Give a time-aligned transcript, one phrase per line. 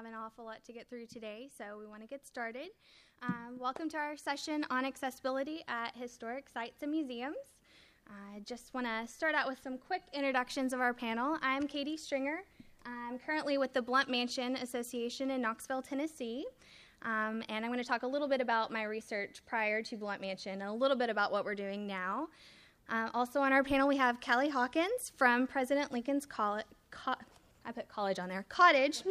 [0.00, 2.68] have an awful lot to get through today, so we want to get started.
[3.20, 7.36] Um, welcome to our session on accessibility at historic sites and museums.
[8.08, 11.36] I just want to start out with some quick introductions of our panel.
[11.42, 12.38] I'm Katie Stringer.
[12.86, 16.46] I'm currently with the Blount Mansion Association in Knoxville, Tennessee.
[17.02, 20.22] Um, and I'm going to talk a little bit about my research prior to Blount
[20.22, 22.28] Mansion and a little bit about what we're doing now.
[22.88, 26.64] Uh, also on our panel, we have Callie Hawkins from President Lincoln's College.
[26.90, 27.16] Co-
[27.64, 29.02] I put college on there, cottage.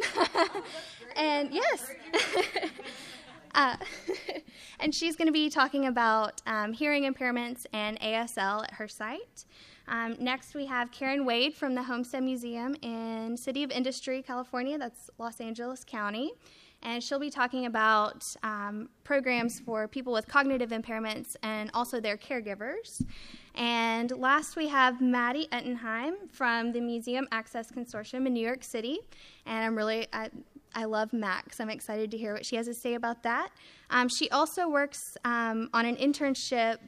[1.16, 1.90] and yes.
[3.54, 3.76] uh,
[4.80, 9.44] and she's going to be talking about um, hearing impairments and ASL at her site.
[9.88, 14.78] Um, next, we have Karen Wade from the Homestead Museum in City of Industry, California.
[14.78, 16.32] That's Los Angeles County
[16.82, 22.16] and she'll be talking about um, programs for people with cognitive impairments and also their
[22.16, 23.04] caregivers.
[23.54, 28.98] And last, we have Mattie Ettenheim from the Museum Access Consortium in New York City,
[29.44, 30.30] and I'm really I,
[30.74, 31.60] I love Max.
[31.60, 33.50] I'm excited to hear what she has to say about that.
[33.90, 36.78] Um, she also works um, on an internship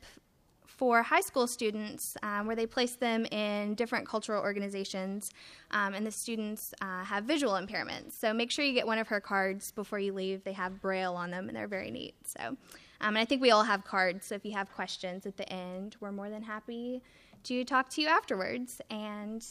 [0.83, 5.31] for high school students um, where they place them in different cultural organizations,
[5.71, 8.19] um, and the students uh, have visual impairments.
[8.19, 10.43] So make sure you get one of her cards before you leave.
[10.43, 12.17] They have braille on them, and they're very neat.
[12.25, 12.57] So, um,
[13.01, 14.27] and I think we all have cards.
[14.27, 17.01] So if you have questions at the end, we're more than happy
[17.45, 18.81] to talk to you afterwards.
[18.91, 19.47] And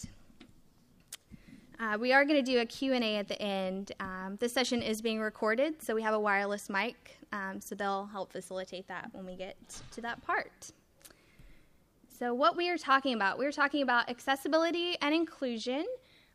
[1.80, 3.94] uh, we are going to do a Q&A at the end.
[4.02, 8.08] Um, this session is being recorded, so we have a wireless mic, um, so they'll
[8.08, 9.56] help facilitate that when we get
[9.94, 10.74] to that part.
[12.22, 15.88] So, what we are talking about, we are talking about accessibility and inclusion.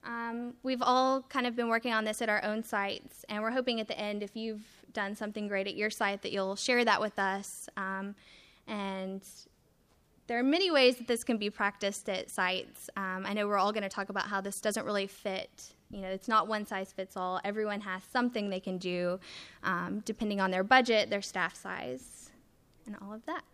[0.02, 3.52] Um, we've all kind of been working on this at our own sites, and we're
[3.52, 6.84] hoping at the end, if you've done something great at your site, that you'll share
[6.84, 7.68] that with us.
[7.76, 8.16] Um,
[8.66, 9.22] and
[10.26, 12.90] there are many ways that this can be practiced at sites.
[12.96, 15.70] Um, I know we're all going to talk about how this doesn't really fit.
[15.92, 17.40] You know, it's not one size fits all.
[17.44, 19.20] Everyone has something they can do
[19.62, 22.32] um, depending on their budget, their staff size,
[22.86, 23.44] and all of that.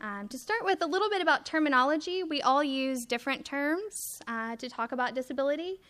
[0.00, 2.22] Um, to start with, a little bit about terminology.
[2.22, 5.80] We all use different terms uh, to talk about disability.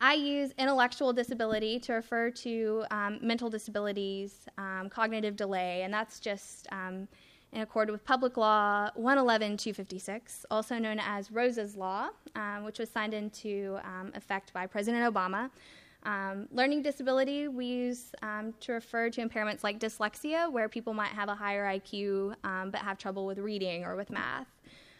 [0.00, 6.20] I use intellectual disability to refer to um, mental disabilities, um, cognitive delay, and that's
[6.20, 7.08] just um,
[7.52, 12.90] in accord with Public Law 111 256, also known as Rosa's Law, um, which was
[12.90, 15.50] signed into um, effect by President Obama.
[16.06, 21.10] Um, learning disability we use um, to refer to impairments like dyslexia, where people might
[21.10, 24.46] have a higher IQ um, but have trouble with reading or with math.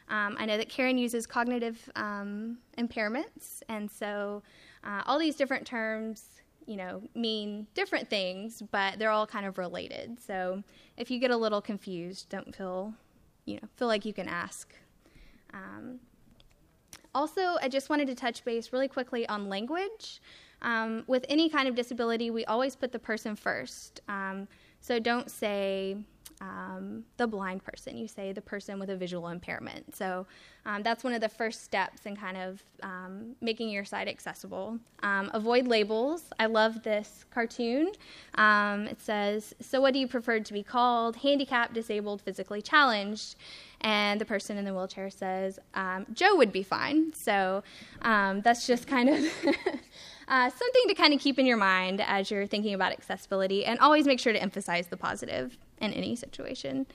[0.09, 4.43] Um, I know that Karen uses cognitive um, impairments, and so
[4.83, 6.25] uh, all these different terms,
[6.67, 10.19] you know, mean different things, but they're all kind of related.
[10.19, 10.65] So
[10.97, 12.93] if you get a little confused, don't feel,
[13.45, 14.75] you know, feel like you can ask.
[15.55, 16.01] Um,
[17.15, 20.21] also, I just wanted to touch base really quickly on language.
[20.63, 24.01] Um, with any kind of disability, we always put the person first.
[24.09, 24.49] Um,
[24.81, 25.97] so don't say
[26.41, 29.97] um, the blind person, you say the person with a visual impairment.
[29.97, 30.27] So
[30.65, 34.79] um, that's one of the first steps in kind of um, making your site accessible.
[35.03, 36.25] Avoid labels.
[36.39, 37.93] I love this cartoon.
[38.37, 41.17] it says, So what do you prefer to be called?
[41.17, 43.37] Handicapped, disabled, physically challenged
[43.83, 47.13] and the person in the wheelchair says um, Joe would be fine.
[47.13, 47.63] So
[48.03, 49.25] um, that's just kind of
[50.29, 53.79] uh, something to kind of keep in your mind as you're thinking about accessibility, and
[53.79, 56.87] always make sure to emphasize the positive in any situation.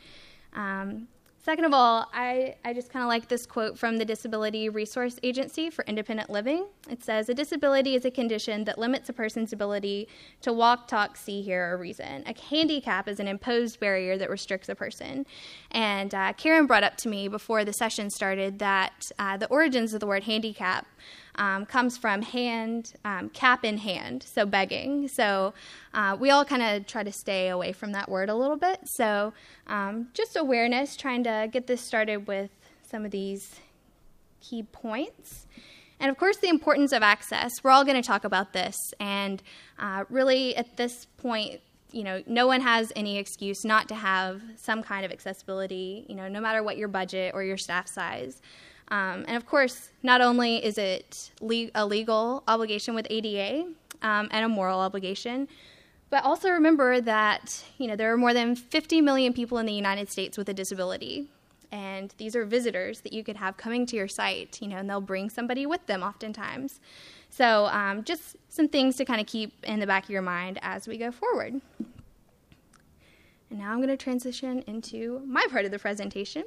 [0.53, 1.07] Um,
[1.43, 5.17] Second of all, I, I just kind of like this quote from the Disability Resource
[5.23, 6.67] Agency for Independent Living.
[6.87, 10.07] It says, A disability is a condition that limits a person's ability
[10.41, 12.23] to walk, talk, see, hear, or reason.
[12.27, 15.25] A handicap is an imposed barrier that restricts a person.
[15.71, 19.95] And uh, Karen brought up to me before the session started that uh, the origins
[19.95, 20.85] of the word handicap
[21.35, 25.07] um, comes from hand, um, cap in hand, so begging.
[25.07, 25.53] So
[25.93, 28.79] uh, we all kind of try to stay away from that word a little bit.
[28.95, 29.33] So
[29.67, 32.51] um, just awareness, trying to get this started with
[32.89, 33.59] some of these
[34.41, 35.47] key points.
[35.99, 37.51] And of course, the importance of access.
[37.63, 38.75] We're all going to talk about this.
[38.99, 39.41] And
[39.79, 41.61] uh, really, at this point,
[41.91, 46.15] you know, no one has any excuse not to have some kind of accessibility, you
[46.15, 48.41] know, no matter what your budget or your staff size.
[48.91, 53.63] Um, and of course, not only is it le- a legal obligation with ADA
[54.01, 55.47] um, and a moral obligation,
[56.09, 59.73] but also remember that you know there are more than 50 million people in the
[59.73, 61.29] United States with a disability,
[61.71, 64.61] and these are visitors that you could have coming to your site.
[64.61, 66.81] You know, and they'll bring somebody with them oftentimes.
[67.29, 70.59] So um, just some things to kind of keep in the back of your mind
[70.61, 71.61] as we go forward.
[73.49, 76.43] And now I'm going to transition into my part of the presentation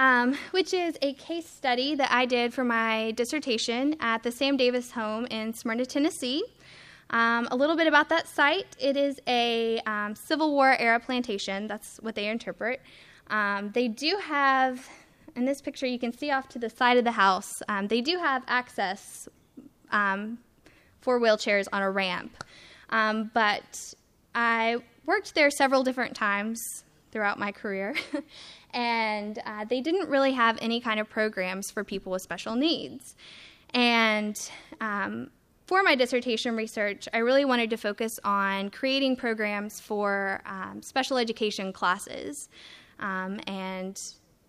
[0.00, 4.56] um, which is a case study that I did for my dissertation at the Sam
[4.56, 6.42] Davis home in Smyrna, Tennessee.
[7.10, 8.74] Um, a little bit about that site.
[8.80, 11.66] It is a um, Civil War era plantation.
[11.66, 12.80] That's what they interpret.
[13.28, 14.88] Um, they do have,
[15.36, 18.00] in this picture, you can see off to the side of the house, um, they
[18.00, 19.28] do have access
[19.92, 20.38] um,
[21.02, 22.42] for wheelchairs on a ramp.
[22.88, 23.94] But
[24.34, 27.94] I worked there several different times throughout my career,
[28.72, 33.16] and uh, they didn't really have any kind of programs for people with special needs.
[33.72, 34.50] And
[34.80, 35.30] um,
[35.66, 41.16] for my dissertation research, I really wanted to focus on creating programs for um, special
[41.16, 42.48] education classes
[42.98, 44.00] um, and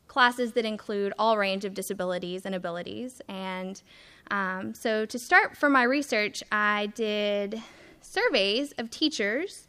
[0.07, 3.21] classes that include all range of disabilities and abilities.
[3.27, 3.81] And
[4.29, 7.62] um, so, to start for my research, I did
[8.01, 9.68] surveys of teachers,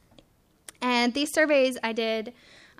[0.80, 2.32] and these surveys I did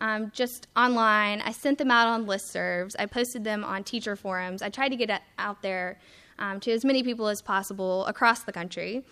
[0.02, 1.40] um, just online.
[1.42, 2.96] I sent them out on listservs.
[2.98, 4.60] I posted them on teacher forums.
[4.60, 5.98] I tried to get out there
[6.40, 9.04] um, to as many people as possible across the country.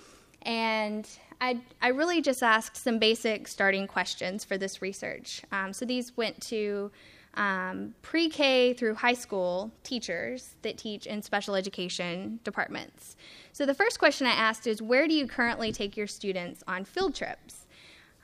[0.43, 1.09] And
[1.41, 5.43] I, I really just asked some basic starting questions for this research.
[5.53, 6.91] Um, so these went to
[7.35, 13.17] um, pre K through high school teachers that teach in special education departments.
[13.53, 16.85] So the first question I asked is Where do you currently take your students on
[16.85, 17.67] field trips?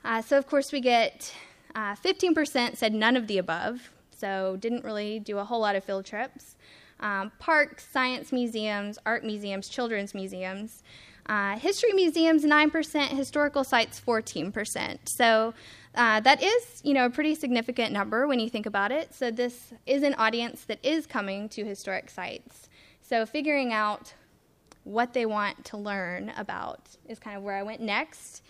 [0.03, 1.33] Uh, so, of course, we get
[1.77, 5.83] uh, 15% said none of the above, so didn't really do a whole lot of
[5.83, 6.55] field trips.
[6.99, 10.81] Um, parks, science museums, art museums, children's museums.
[11.27, 14.97] Uh, history museums, 9%, historical sites, 14%.
[15.07, 15.53] So
[15.93, 19.13] uh, that is, you know, a pretty significant number when you think about it.
[19.13, 22.69] So this is an audience that is coming to historic sites.
[23.03, 24.15] So figuring out
[24.83, 28.41] what they want to learn about is kind of where I went next.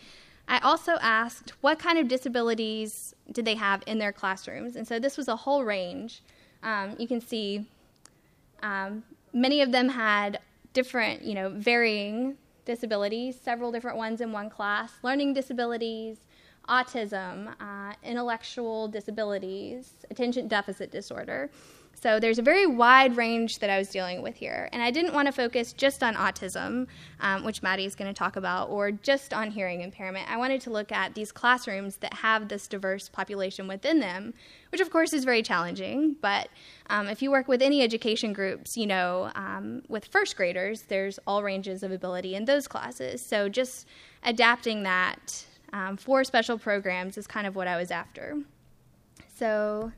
[0.48, 5.00] I also asked what kind of disabilities did they have in their classrooms, and so
[5.00, 6.22] this was a whole range.
[6.64, 7.68] Um, you can see
[8.64, 9.04] um,
[9.34, 10.40] many of them had
[10.74, 16.18] different, you know, varying disabilities, several different ones in one class, learning disabilities,
[16.68, 21.50] autism, uh, intellectual disabilities, attention deficit disorder.
[22.00, 24.70] So there's a very wide range that I was dealing with here.
[24.72, 26.86] And I didn't want to focus just on autism,
[27.22, 30.30] um, which Mattie is going to talk about, or just on hearing impairment.
[30.30, 34.36] I wanted to look at these classrooms that have this diverse population within them,
[34.72, 36.16] which of course is very challenging.
[36.22, 36.50] But
[36.92, 41.20] um, if you work with any education groups, you know, um, with first graders, there's
[41.26, 43.24] all ranges of ability in those classes.
[43.24, 43.88] So just
[44.24, 48.38] adapting that um, for special programs is kind of what I was after.
[49.36, 49.92] So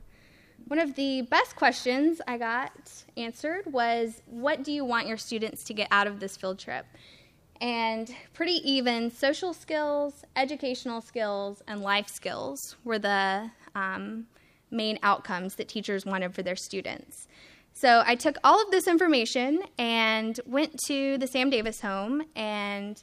[0.66, 2.72] one of the best questions I got
[3.16, 6.86] answered was What do you want your students to get out of this field trip?
[7.60, 14.26] And pretty even social skills, educational skills, and life skills were the um,
[14.70, 17.28] main outcomes that teachers wanted for their students.
[17.72, 23.02] So I took all of this information and went to the Sam Davis home, and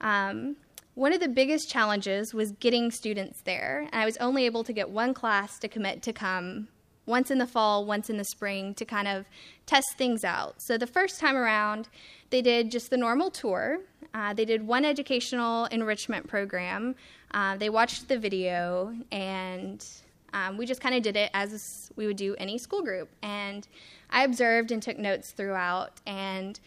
[0.00, 0.56] um,
[0.94, 3.88] one of the biggest challenges was getting students there.
[3.92, 6.68] And I was only able to get one class to commit to come
[7.08, 9.26] once in the fall, once in the spring to kind of
[9.66, 10.60] test things out.
[10.60, 11.88] So the first time around,
[12.30, 13.80] they did just the normal tour.
[14.14, 16.94] Uh, they did one educational enrichment program.
[17.32, 19.84] Uh, they watched the video, and
[20.32, 23.08] um, we just kind of did it as we would do any school group.
[23.22, 23.66] And
[24.10, 26.60] I observed and took notes throughout, and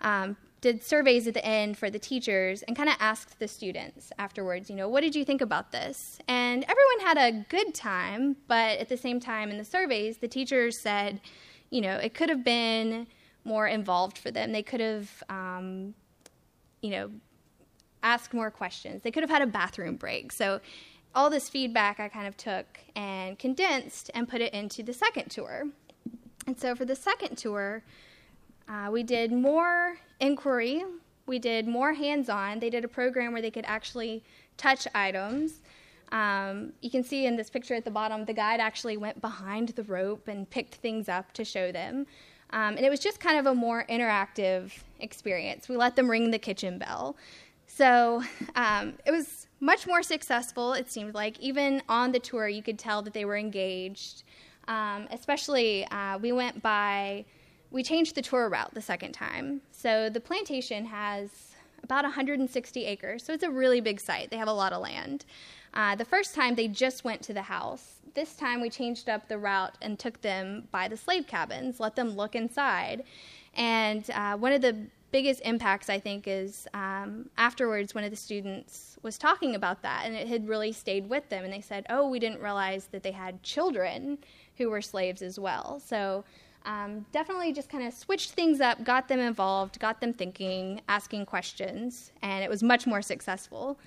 [0.00, 4.12] um, did surveys at the end for the teachers and kind of asked the students
[4.18, 6.18] afterwards, you know, what did you think about this?
[6.28, 10.28] And everyone had a good time, but at the same time in the surveys, the
[10.28, 11.20] teachers said,
[11.70, 13.06] you know, it could have been
[13.44, 14.52] more involved for them.
[14.52, 15.94] They could have, um,
[16.82, 17.10] you know,
[18.02, 19.02] asked more questions.
[19.02, 20.32] They could have had a bathroom break.
[20.32, 20.60] So
[21.14, 25.30] all this feedback I kind of took and condensed and put it into the second
[25.30, 25.64] tour.
[26.46, 27.82] And so for the second tour,
[28.70, 30.84] uh, we did more inquiry.
[31.26, 32.60] We did more hands on.
[32.60, 34.22] They did a program where they could actually
[34.56, 35.60] touch items.
[36.12, 39.70] Um, you can see in this picture at the bottom, the guide actually went behind
[39.70, 42.06] the rope and picked things up to show them.
[42.50, 45.68] Um, and it was just kind of a more interactive experience.
[45.68, 47.16] We let them ring the kitchen bell.
[47.66, 48.22] So
[48.56, 51.38] um, it was much more successful, it seemed like.
[51.38, 54.24] Even on the tour, you could tell that they were engaged.
[54.66, 57.24] Um, especially, uh, we went by
[57.70, 59.60] we changed the tour route the second time.
[59.70, 61.30] So the plantation has
[61.82, 64.30] about 160 acres, so it's a really big site.
[64.30, 65.24] They have a lot of land.
[65.72, 67.96] Uh, the first time they just went to the house.
[68.14, 71.94] This time we changed up the route and took them by the slave cabins, let
[71.94, 73.04] them look inside.
[73.54, 74.76] And uh, one of the
[75.12, 80.02] biggest impacts, I think, is um, afterwards one of the students was talking about that,
[80.04, 81.44] and it had really stayed with them.
[81.44, 84.18] And they said, Oh, we didn't realize that they had children
[84.56, 85.80] who were slaves as well.
[85.84, 86.24] So
[86.64, 91.26] Um, definitely just kind of switched things up, got them involved, got them thinking, asking
[91.26, 93.78] questions, and it was much more successful.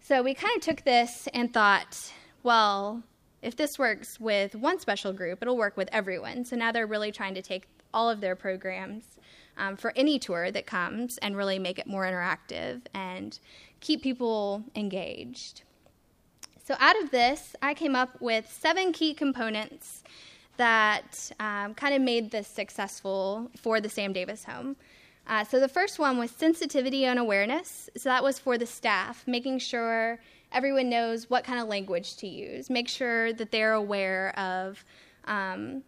[0.00, 3.02] So we kind of took this and thought, well,
[3.42, 6.44] if this works with one special group, it'll work with everyone.
[6.44, 9.18] So now they're really trying to take all of their programs
[9.56, 13.38] um, for any tour that comes and really make it more interactive and
[13.80, 15.62] keep people engaged.
[16.66, 20.02] So, out of this, I came up with seven key components
[20.56, 24.76] that um, kind of made this successful for the Sam Davis home.
[25.26, 27.88] Uh, so, the first one was sensitivity and awareness.
[27.96, 30.20] So, that was for the staff, making sure
[30.52, 34.84] everyone knows what kind of language to use, make sure that they're aware of
[35.24, 35.82] um,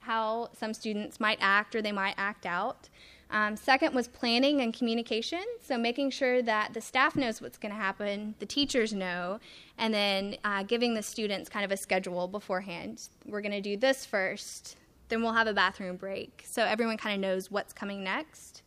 [0.00, 2.88] how some students might act or they might act out.
[3.32, 7.72] Um, second was planning and communication, so making sure that the staff knows what's going
[7.72, 9.38] to happen, the teachers know,
[9.78, 13.08] and then uh, giving the students kind of a schedule beforehand.
[13.24, 14.76] We're going to do this first,
[15.08, 18.62] then we'll have a bathroom break, so everyone kind of knows what's coming next.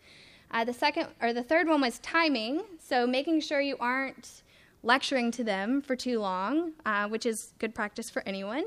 [0.50, 4.44] Uh, the second or the third one was timing, so making sure you aren't
[4.82, 8.64] lecturing to them for too long, uh, which is good practice for anyone,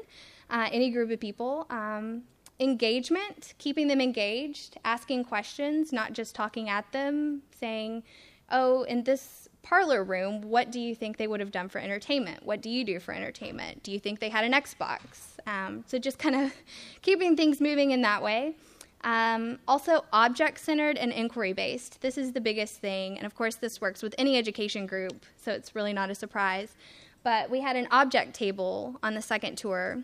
[0.50, 1.66] uh, any group of people.
[1.70, 2.22] Um,
[2.58, 8.02] engagement, keeping them engaged, asking questions, not just talking at them, saying,
[8.50, 12.46] Oh, in this parlor room, what do you think they would have done for entertainment?
[12.46, 13.82] What do you do for entertainment?
[13.82, 15.00] Do you think they had an Xbox?
[15.46, 16.54] Um, so just kind of
[17.02, 18.54] keeping things moving in that way.
[19.02, 22.00] Um, also, object centered and inquiry based.
[22.00, 23.16] This is the biggest thing.
[23.16, 26.76] And of course, this works with any education group, so it's really not a surprise.
[27.22, 30.02] But we had an object table on the second tour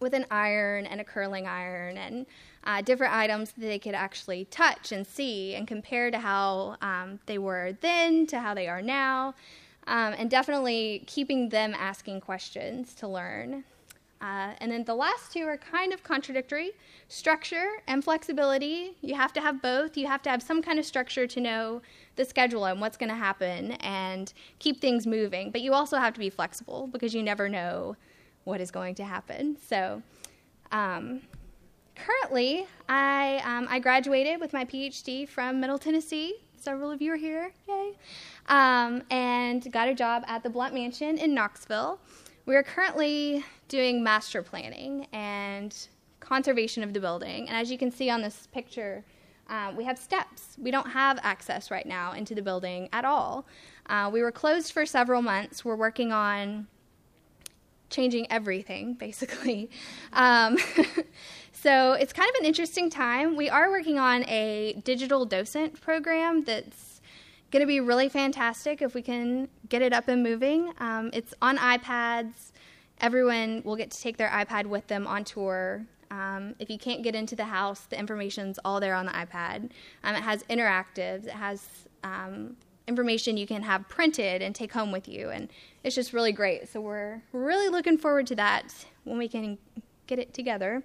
[0.00, 2.26] with an iron and a curling iron and
[2.64, 7.18] uh, different items that they could actually touch and see and compare to how um,
[7.26, 9.34] they were then to how they are now.
[9.86, 13.64] Um, and definitely keeping them asking questions to learn.
[14.20, 16.72] Uh, and then the last two are kind of contradictory
[17.08, 18.94] structure and flexibility.
[19.00, 19.96] You have to have both.
[19.96, 21.80] You have to have some kind of structure to know
[22.16, 25.50] the schedule and what's going to happen and keep things moving.
[25.50, 27.96] But you also have to be flexible because you never know
[28.44, 29.56] what is going to happen.
[29.66, 30.02] So,
[30.72, 31.22] um,
[31.94, 36.36] currently, I, um, I graduated with my PhD from Middle Tennessee.
[36.56, 37.92] Several of you are here, yay!
[38.48, 41.98] Um, and got a job at the Blount Mansion in Knoxville.
[42.46, 45.74] We are currently doing master planning and
[46.20, 47.48] conservation of the building.
[47.48, 49.04] And as you can see on this picture,
[49.48, 50.56] uh, we have steps.
[50.58, 53.46] We don't have access right now into the building at all.
[53.86, 55.64] Uh, we were closed for several months.
[55.64, 56.68] We're working on
[57.90, 59.70] changing everything, basically.
[60.12, 60.56] Um,
[61.52, 63.36] so it's kind of an interesting time.
[63.36, 67.00] We are working on a digital docent program that's
[67.50, 70.72] going to be really fantastic if we can get it up and moving.
[70.78, 72.52] Um, it's on iPads.
[73.00, 75.84] Everyone will get to take their iPad with them on tour.
[76.10, 79.70] Um, if you can't get into the house, the information's all there on the iPad.
[80.04, 81.26] Um, it has interactives.
[81.26, 81.66] It has
[82.04, 82.56] um,
[82.90, 85.30] information you can have printed and take home with you.
[85.30, 85.48] And
[85.84, 86.68] it's just really great.
[86.68, 89.56] So we're really looking forward to that when we can
[90.08, 90.82] get it together.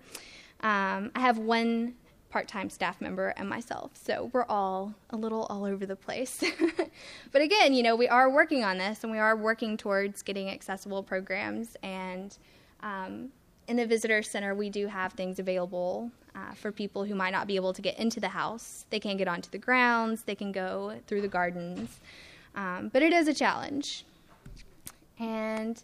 [0.62, 1.95] Um, I have one
[2.29, 6.43] part time staff member and myself, so we're all a little all over the place.
[7.31, 10.50] but again, you know, we are working on this and we are working towards getting
[10.50, 11.75] accessible programs.
[11.81, 12.38] And
[12.83, 13.29] um,
[13.67, 17.48] in the visitor center, we do have things available uh, for people who might not
[17.48, 18.86] be able to get into the house.
[18.89, 22.00] They can get onto the grounds, they can go through the gardens,
[22.55, 24.05] um, but it is a challenge.
[25.19, 25.81] And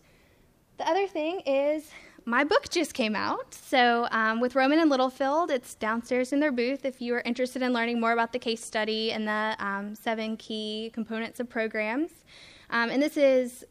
[0.78, 1.90] the other thing is,
[2.26, 3.54] my book just came out.
[3.54, 7.62] So, um, with Rowman and Littlefield, it's downstairs in their booth if you are interested
[7.62, 12.12] in learning more about the case study and the um, seven key components of programs.
[12.70, 13.66] Um, and this is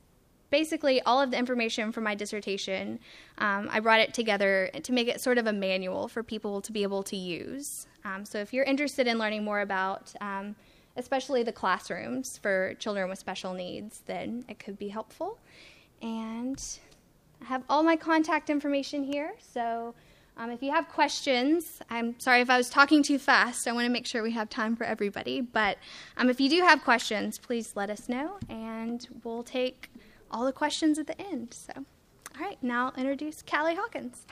[0.50, 2.98] basically all of the information from my dissertation.
[3.38, 6.72] Um, I brought it together to make it sort of a manual for people to
[6.72, 7.86] be able to use.
[8.04, 10.56] Um, so if you're interested in learning more about, um,
[10.96, 15.38] especially the classrooms for children with special needs, then it could be helpful.
[16.02, 16.60] And
[17.42, 19.34] I have all my contact information here.
[19.38, 19.94] So
[20.36, 23.68] um, if you have questions, I'm sorry if I was talking too fast.
[23.68, 25.42] I want to make sure we have time for everybody.
[25.42, 25.76] But
[26.16, 29.90] um, if you do have questions, please let us know, and we'll take
[30.30, 31.52] all the questions at the end.
[31.52, 34.26] So, all right, now I'll introduce Callie Hawkins.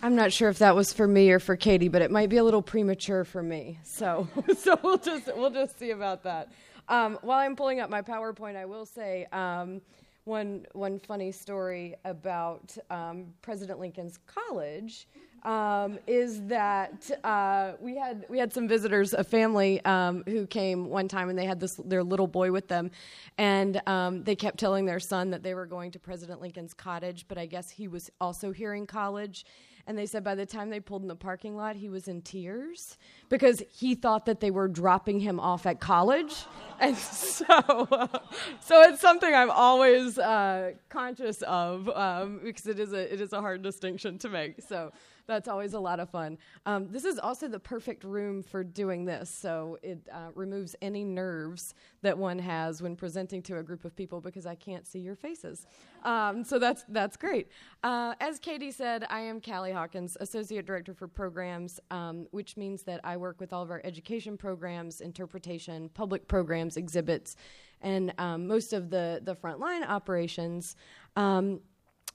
[0.00, 2.36] I'm not sure if that was for me or for Katie, but it might be
[2.36, 3.80] a little premature for me.
[3.82, 6.52] So, so we'll just we'll just see about that.
[6.88, 9.80] Um, while I'm pulling up my PowerPoint, I will say um,
[10.24, 15.08] one one funny story about um, President Lincoln's college.
[15.44, 20.88] Um, is that uh, we had we had some visitors, a family um, who came
[20.88, 22.90] one time, and they had this their little boy with them,
[23.36, 27.26] and um, they kept telling their son that they were going to President Lincoln's cottage,
[27.28, 29.44] but I guess he was also hearing college.
[29.88, 32.20] And they said by the time they pulled in the parking lot, he was in
[32.20, 32.98] tears
[33.30, 36.34] because he thought that they were dropping him off at college.
[36.80, 38.06] And so, uh,
[38.60, 43.32] so it's something I'm always uh, conscious of um, because it is a it is
[43.32, 44.62] a hard distinction to make.
[44.62, 44.92] So
[45.28, 46.38] that's always a lot of fun.
[46.66, 51.04] Um, this is also the perfect room for doing this, so it uh, removes any
[51.04, 54.98] nerves that one has when presenting to a group of people because I can't see
[54.98, 55.66] your faces.
[56.02, 57.48] Um, so that's that's great.
[57.84, 62.82] Uh, as Katie said, I am Callie Hawkins, Associate Director for Programs, um, which means
[62.84, 67.36] that I work with all of our education programs, interpretation, public programs, exhibits,
[67.82, 70.74] and um, most of the the frontline operations.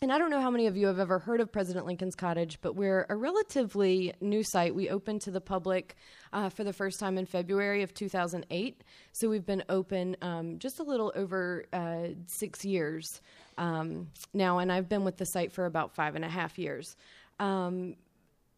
[0.02, 2.60] And I don't know how many of you have ever heard of President Lincoln's Cottage,
[2.62, 4.76] but we're a relatively new site.
[4.76, 5.96] We opened to the public
[6.34, 8.84] uh, for the first time in February of 2008.
[9.14, 13.22] So we've been open um, just a little over uh, six years
[13.58, 16.98] um, now, and I've been with the site for about five and a half years.
[17.40, 17.96] Um,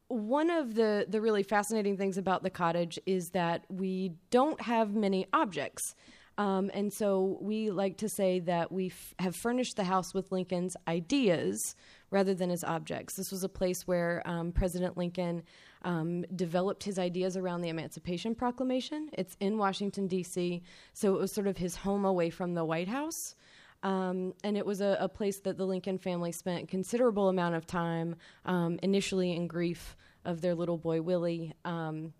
[0.07, 4.93] one of the, the really fascinating things about the cottage is that we don't have
[4.93, 5.95] many objects.
[6.37, 10.31] Um, and so we like to say that we f- have furnished the house with
[10.31, 11.75] Lincoln's ideas
[12.11, 13.15] rather than his objects.
[13.15, 15.43] This was a place where um, President Lincoln
[15.83, 19.09] um, developed his ideas around the Emancipation Proclamation.
[19.13, 20.61] It's in Washington, D.C.,
[20.93, 23.35] so it was sort of his home away from the White House.
[23.83, 27.67] Um, and it was a, a, place that the Lincoln family spent considerable amount of
[27.67, 28.15] time,
[28.45, 32.11] um, initially in grief of their little boy Willie, um,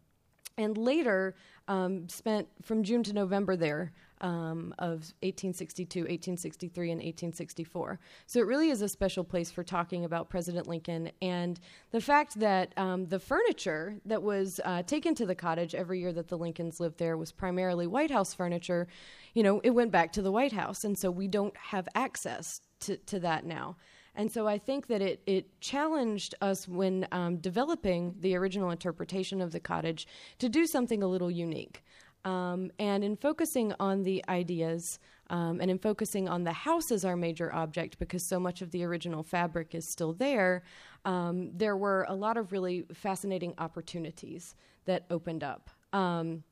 [0.58, 1.36] and later
[1.68, 8.00] um, spent from June to November there um, of 1862, 1863, and 1864.
[8.28, 11.60] So it really is a special place for talking about President Lincoln and
[11.92, 16.14] the fact that um, the furniture that was uh, taken to the cottage every year
[16.14, 18.88] that the Lincolns lived there was primarily White House furniture.
[19.34, 22.62] You know, it went back to the White House, and so we don't have access
[22.82, 23.76] to, to that now.
[24.16, 29.42] And so I think that it, it challenged us when um, developing the original interpretation
[29.42, 30.08] of the cottage
[30.40, 31.84] to do something a little unique.
[32.24, 37.06] Um, and in focusing on the ideas um, and in focusing on the house as
[37.06, 40.64] our major object, because so much of the original fabric is still there,
[41.04, 45.70] um, there were a lot of really fascinating opportunities that opened up.
[45.94, 46.44] Um,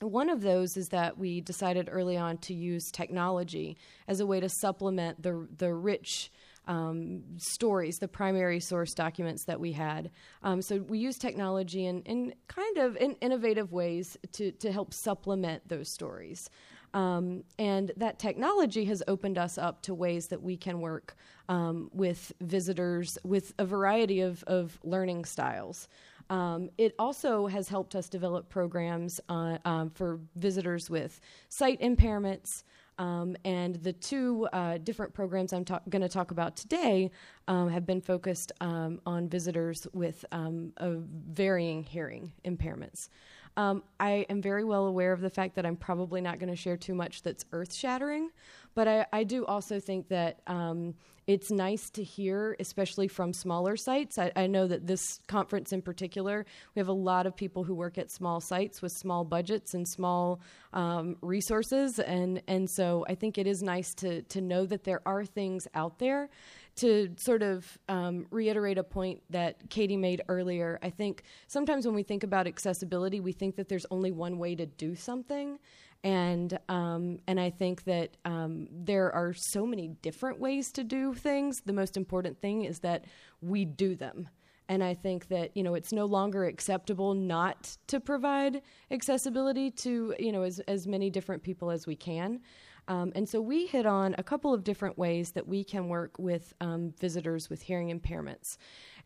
[0.00, 3.76] one of those is that we decided early on to use technology
[4.08, 6.32] as a way to supplement the the rich
[6.70, 10.10] um, stories, the primary source documents that we had.
[10.42, 14.94] Um, so we use technology in, in kind of in innovative ways to, to help
[14.94, 16.48] supplement those stories.
[16.94, 21.16] Um, and that technology has opened us up to ways that we can work
[21.48, 25.88] um, with visitors with a variety of, of learning styles.
[26.30, 32.62] Um, it also has helped us develop programs uh, um, for visitors with sight impairments.
[33.00, 37.10] Um, and the two uh, different programs I'm ta- going to talk about today
[37.48, 43.08] um, have been focused um, on visitors with um, varying hearing impairments.
[43.56, 46.56] Um, I am very well aware of the fact that I'm probably not going to
[46.56, 48.30] share too much that's earth shattering,
[48.74, 50.94] but I, I, do also think that um,
[51.26, 54.18] it's nice to hear, especially from smaller sites.
[54.18, 57.74] I, I, know that this conference in particular, we have a lot of people who
[57.74, 60.40] work at small sites with small budgets and small
[60.72, 65.02] um, resources, and and so I think it is nice to to know that there
[65.06, 66.30] are things out there.
[66.76, 71.94] To sort of um, reiterate a point that Katie made earlier, I think sometimes when
[71.94, 75.58] we think about accessibility, we think that there's only one way to do something
[76.02, 81.14] and um, and I think that um, there are so many different ways to do
[81.14, 81.60] things.
[81.64, 83.04] The most important thing is that
[83.40, 84.28] we do them.
[84.68, 90.14] And I think that you know it's no longer acceptable not to provide accessibility to
[90.18, 92.40] you know as as many different people as we can.
[92.88, 96.18] Um, and so we hit on a couple of different ways that we can work
[96.18, 98.56] with um, visitors with hearing impairments.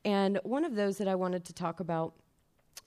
[0.04, 2.14] And one of those that I wanted to talk about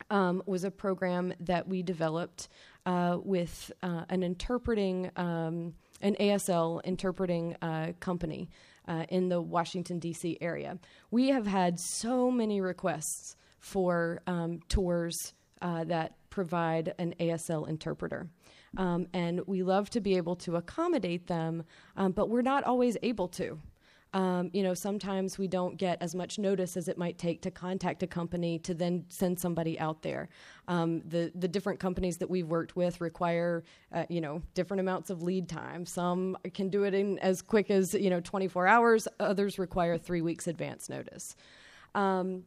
[0.09, 2.47] um, was a program that we developed
[2.87, 8.49] uh, with uh, an interpreting, um, an ASL interpreting uh, company
[8.87, 10.37] uh, in the Washington, D.C.
[10.39, 10.79] area.
[11.11, 18.29] We have had so many requests for um, tours uh, that provide an ASL interpreter.
[18.77, 21.63] Um, and we love to be able to accommodate them,
[21.97, 23.59] um, but we're not always able to.
[24.17, 27.51] Um, you know, sometimes we don't get as much notice as it might take to
[27.51, 30.29] contact a company to then send somebody out there.
[30.67, 35.11] Um, the the different companies that we've worked with require, uh, you know, different amounts
[35.11, 35.85] of lead time.
[35.85, 39.07] Some can do it in as quick as you know 24 hours.
[39.19, 41.35] Others require three weeks advance notice.
[41.93, 42.45] Um,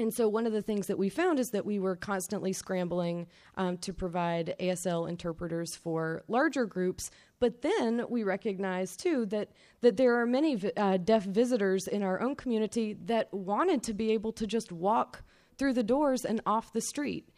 [0.00, 3.26] And so, one of the things that we found is that we were constantly scrambling
[3.56, 7.10] um, to provide ASL interpreters for larger groups.
[7.40, 12.20] But then we recognized too that, that there are many uh, deaf visitors in our
[12.20, 15.24] own community that wanted to be able to just walk
[15.56, 17.28] through the doors and off the street.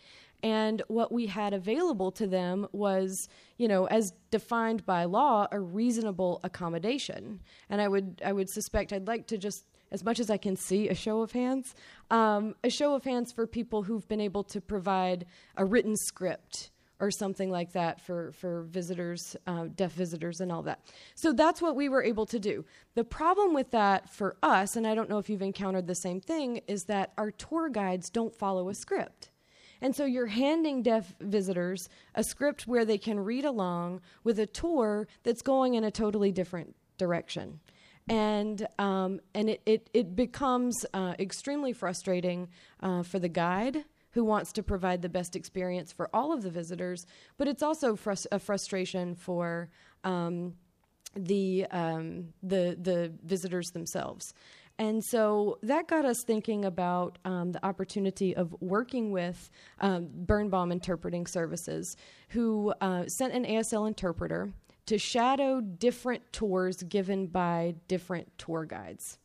[0.42, 5.61] And what we had available to them was, you know, as defined by law, a
[5.61, 7.40] reasonable accommodation.
[7.68, 10.57] And I would, I would suspect I'd like to just as much as I can
[10.57, 11.74] see, a show of hands.
[12.11, 15.26] Um, a show of hands for people who've been able to provide
[15.57, 20.62] a written script or something like that for, for visitors, uh, deaf visitors, and all
[20.62, 20.81] that.
[21.14, 22.64] So that's what we were able to do.
[22.94, 26.20] The problem with that for us, and I don't know if you've encountered the same
[26.20, 29.31] thing, is that our tour guides don't follow a script.
[29.81, 34.46] And so you're handing deaf visitors a script where they can read along with a
[34.46, 37.61] tour that's going in a totally different direction
[38.11, 42.49] and um, and it it, it becomes uh, extremely frustrating
[42.81, 46.51] uh, for the guide who wants to provide the best experience for all of the
[46.51, 47.07] visitors,
[47.38, 49.70] but it's also frus- a frustration for
[50.03, 50.55] um,
[51.14, 54.35] the um, the the visitors themselves.
[54.79, 60.73] And so that got us thinking about um, the opportunity of working with um, Birnbaum
[60.73, 61.96] Interpreting Services,
[62.31, 64.55] who uh, sent an ASL interpreter
[64.87, 69.19] to shadow different tours given by different tour guides.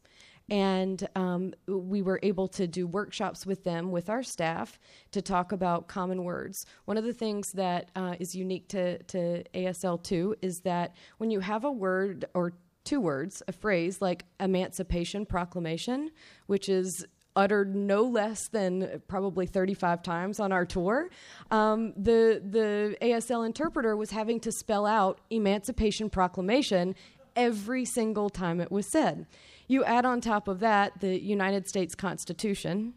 [0.50, 4.80] And um, we were able to do workshops with them, with our staff,
[5.12, 6.68] to talk about common words.
[6.86, 11.40] One of the things that uh, is unique to, to ASL2 is that when you
[11.40, 16.12] have a word or two words, a phrase like Emancipation Proclamation,
[16.46, 21.10] which is uttered no less than probably 35 times on our tour.
[21.52, 26.96] Um, the, the ASL interpreter was having to spell out Emancipation Proclamation
[27.36, 29.26] every single time it was said.
[29.68, 32.94] You add on top of that the United States Constitution,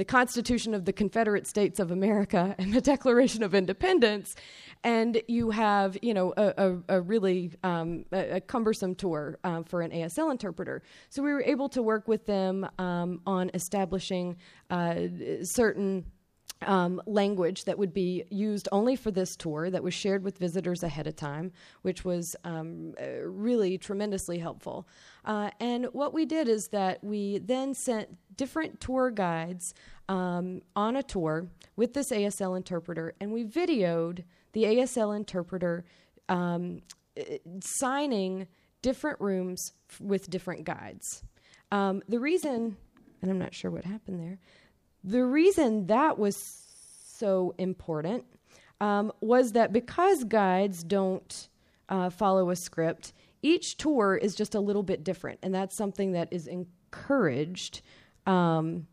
[0.00, 4.34] the Constitution of the Confederate States of America, and the Declaration of Independence,
[4.82, 9.62] and you have you know a, a, a really um, a, a, cumbersome tour um,
[9.62, 10.82] for an ASL interpreter.
[11.10, 14.38] So we were able to work with them um, on establishing
[14.70, 14.94] uh,
[15.42, 16.06] certain.
[16.66, 20.82] Um, language that would be used only for this tour that was shared with visitors
[20.82, 24.86] ahead of time, which was um, uh, really tremendously helpful.
[25.24, 29.72] Uh, and what we did is that we then sent different tour guides
[30.10, 35.84] um, on a tour with this ASL interpreter, and we videoed the ASL interpreter
[36.28, 36.82] um,
[37.60, 38.46] signing
[38.82, 41.22] different rooms f- with different guides.
[41.70, 42.76] Um, the reason,
[43.22, 44.38] and I'm not sure what happened there,
[45.02, 48.24] the reason that was so important
[48.80, 51.48] um, was that because guides don't
[51.88, 56.12] uh, follow a script, each tour is just a little bit different, and that's something
[56.12, 57.82] that is encouraged
[58.26, 58.86] um,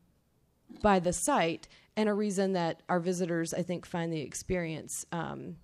[0.82, 5.56] by the site and a reason that our visitors, I think, find the experience um,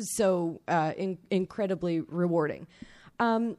[0.00, 2.66] so uh, in- incredibly rewarding.
[3.18, 3.56] Um,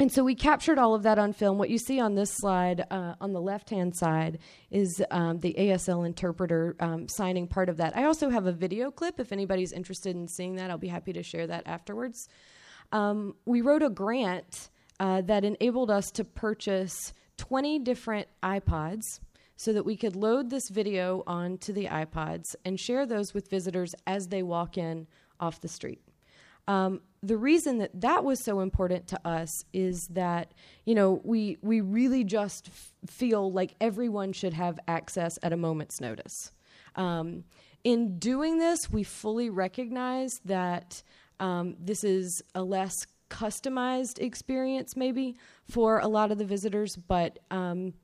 [0.00, 1.58] and so we captured all of that on film.
[1.58, 4.38] What you see on this slide uh, on the left hand side
[4.70, 7.94] is um, the ASL interpreter um, signing part of that.
[7.94, 9.20] I also have a video clip.
[9.20, 12.28] If anybody's interested in seeing that, I'll be happy to share that afterwards.
[12.92, 19.20] Um, we wrote a grant uh, that enabled us to purchase 20 different iPods
[19.56, 23.94] so that we could load this video onto the iPods and share those with visitors
[24.06, 25.06] as they walk in
[25.38, 26.00] off the street.
[26.66, 30.52] Um, the reason that that was so important to us is that
[30.84, 35.56] you know we we really just f- feel like everyone should have access at a
[35.56, 36.52] moment's notice.
[36.96, 37.44] Um,
[37.84, 41.02] in doing this, we fully recognize that
[41.38, 45.36] um, this is a less customized experience, maybe
[45.70, 47.94] for a lot of the visitors, but um,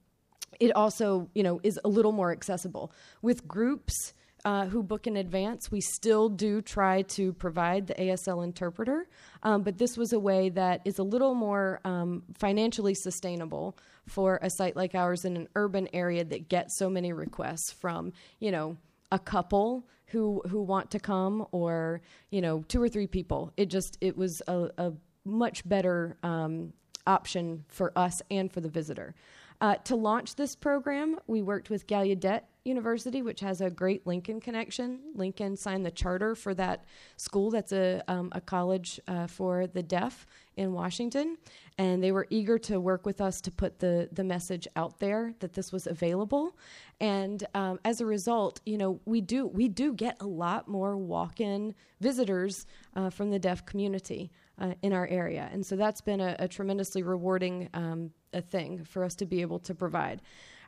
[0.61, 2.93] it also, you know, is a little more accessible.
[3.21, 4.15] With groups
[4.47, 9.09] uh, who book in advance, we still do try to provide the ASL interpreter,
[9.43, 14.39] um, but this was a way that is a little more um, financially sustainable for
[14.43, 18.53] a site like ours in an urban area that gets so many requests from, you
[18.53, 18.77] know,
[19.11, 23.53] a couple who who want to come or you know two or three people.
[23.57, 24.93] It just it was a, a
[25.25, 26.73] much better um,
[27.05, 29.17] option for us and for the visitor.
[29.61, 34.41] Uh, to launch this program, we worked with Gallaudet University, which has a great Lincoln
[34.41, 34.99] connection.
[35.15, 36.85] Lincoln signed the charter for that
[37.17, 37.51] school.
[37.51, 41.39] That's a, um, a college uh, for the deaf in Washington.
[41.79, 45.33] And they were eager to work with us to put the, the message out there
[45.39, 46.57] that this was available.
[47.01, 50.97] And um, as a result, you know, we do, we do get a lot more
[50.97, 54.31] walk in visitors uh, from the deaf community.
[54.59, 55.51] Uh, in our area.
[55.53, 59.41] And so that's been a, a tremendously rewarding um, a thing for us to be
[59.41, 60.23] able to provide.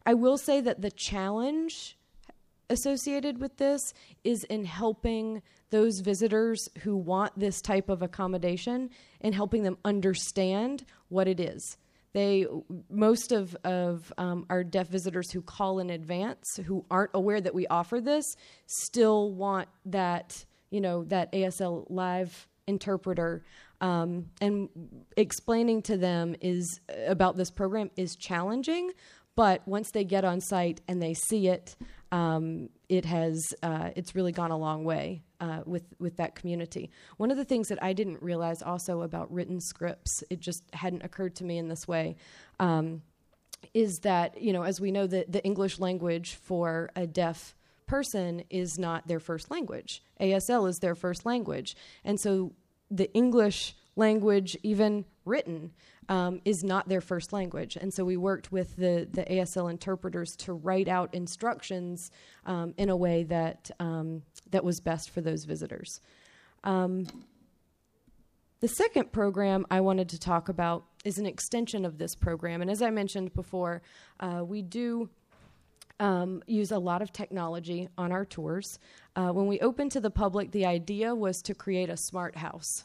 [0.05, 1.97] I will say that the challenge
[2.71, 9.35] associated with this is in helping those visitors who want this type of accommodation and
[9.35, 11.77] helping them understand what it is.
[12.15, 12.47] They
[12.89, 17.55] most of of um, our deaf visitors who call in advance, who aren't aware that
[17.55, 18.25] we offer this,
[18.67, 23.43] still want that you know that ASL live interpreter
[23.81, 24.69] um, and
[25.17, 28.91] explaining to them is about this program is challenging
[29.37, 31.77] but once they get on site and they see it
[32.11, 36.91] um, it has uh, it's really gone a long way uh, with with that community.
[37.17, 41.05] One of the things that I didn't realize also about written scripts, it just hadn't
[41.05, 42.17] occurred to me in this way,
[42.59, 43.03] um,
[43.75, 47.55] is that you know as we know that the English language for a deaf
[47.87, 50.03] person is not their first language.
[50.21, 52.53] ASL is their first language, and so
[52.91, 55.73] the English language, even written,
[56.09, 57.77] um, is not their first language.
[57.77, 62.11] And so we worked with the, the ASL interpreters to write out instructions
[62.47, 66.01] um, in a way that, um, that was best for those visitors.
[66.65, 67.07] Um,
[68.61, 72.61] the second program I wanted to talk about is an extension of this program.
[72.61, 73.83] And as I mentioned before,
[74.19, 75.11] uh, we do
[76.01, 78.79] um, use a lot of technology on our tours.
[79.17, 82.85] Uh, when we opened to the public, the idea was to create a smart house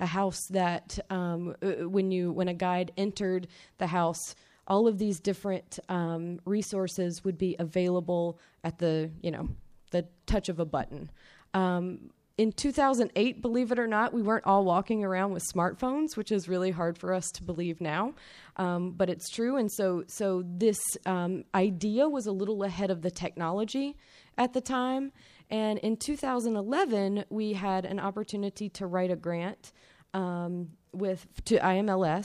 [0.00, 3.46] a house that um, uh, when you when a guide entered
[3.78, 4.34] the house
[4.66, 9.48] all of these different um, resources would be available at the you know
[9.90, 11.10] the touch of a button
[11.54, 16.32] um, in 2008 believe it or not we weren't all walking around with smartphones which
[16.32, 18.14] is really hard for us to believe now.
[18.56, 19.56] Um, but it's true.
[19.58, 23.94] And so so this um, idea was a little ahead of the technology
[24.38, 25.12] at the time.
[25.50, 29.72] And in 2011 we had an opportunity to write a grant
[30.14, 32.24] um, with to IMLS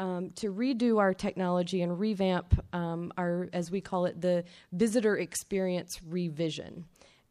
[0.00, 5.16] um, to redo our technology and revamp um, our, as we call it, the visitor
[5.16, 6.84] experience revision.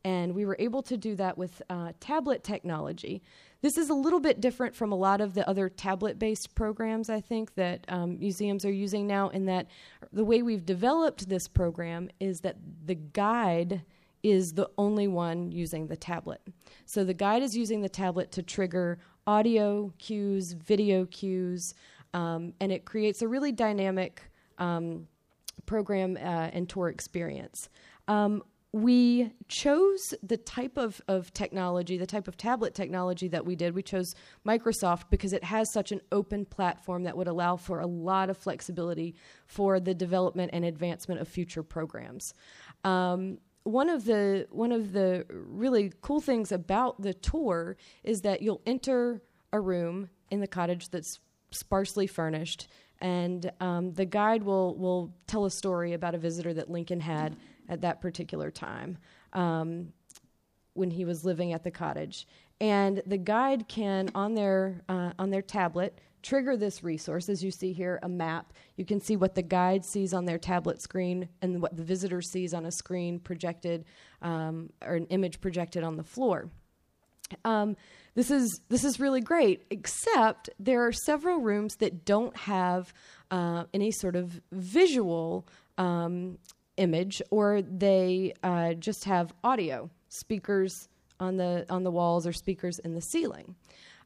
[0.04, 3.22] And we were able to do that with uh, tablet technology.
[3.62, 7.10] This is a little bit different from a lot of the other tablet based programs,
[7.10, 9.68] I think, that um, museums are using now, in that
[10.12, 13.84] the way we've developed this program is that the guide
[14.24, 16.42] is the only one using the tablet.
[16.86, 21.76] So the guide is using the tablet to trigger audio cues, video cues,
[22.14, 24.24] um, and it creates a really dynamic
[24.58, 25.08] um,
[25.66, 27.70] program uh, and tour experience.
[28.08, 33.56] Um, we chose the type of, of technology, the type of tablet technology that we
[33.56, 33.76] did.
[33.76, 34.16] We chose
[34.48, 38.38] Microsoft because it has such an open platform that would allow for a lot of
[38.38, 39.14] flexibility
[39.46, 42.34] for the development and advancement of future programs.
[42.86, 48.42] Um, one of the one of the really cool things about the tour is that
[48.42, 51.20] you'll enter a room in the cottage that's
[51.52, 52.70] sparsely furnished,
[53.02, 57.36] and um, the guide will will tell a story about a visitor that Lincoln had
[57.72, 58.98] at that particular time
[59.34, 59.92] um,
[60.74, 62.28] when he was living at the cottage.
[62.60, 67.30] And the guide can on their uh, on their tablet trigger this resource.
[67.30, 68.54] As you see here, a map.
[68.76, 72.22] You can see what the guide sees on their tablet screen and what the visitor
[72.22, 73.86] sees on a screen projected
[74.22, 76.52] um, or an image projected on the floor.
[77.46, 77.76] Um,
[78.14, 82.94] this is this is really great, except there are several rooms that don't have
[83.32, 86.38] uh, any sort of visual um,
[86.82, 90.89] image, or they uh, just have audio speakers
[91.20, 93.56] on the on the walls or speakers in the ceiling.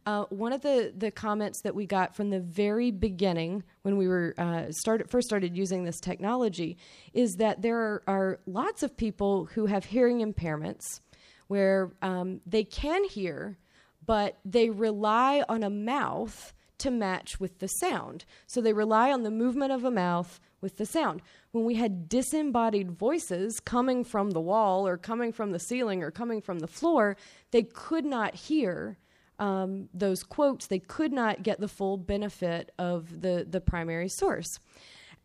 [0.05, 4.07] Uh, one of the, the comments that we got from the very beginning when we
[4.07, 6.77] were uh, started, first started using this technology
[7.13, 10.99] is that there are, are lots of people who have hearing impairments
[11.47, 13.57] where um, they can hear,
[14.05, 18.25] but they rely on a mouth to match with the sound.
[18.45, 21.21] So they rely on the movement of a mouth with the sound.
[21.51, 26.10] When we had disembodied voices coming from the wall or coming from the ceiling or
[26.10, 27.15] coming from the floor,
[27.51, 28.97] they could not hear
[29.38, 34.60] um, those quotes, they could not get the full benefit of the, the primary source.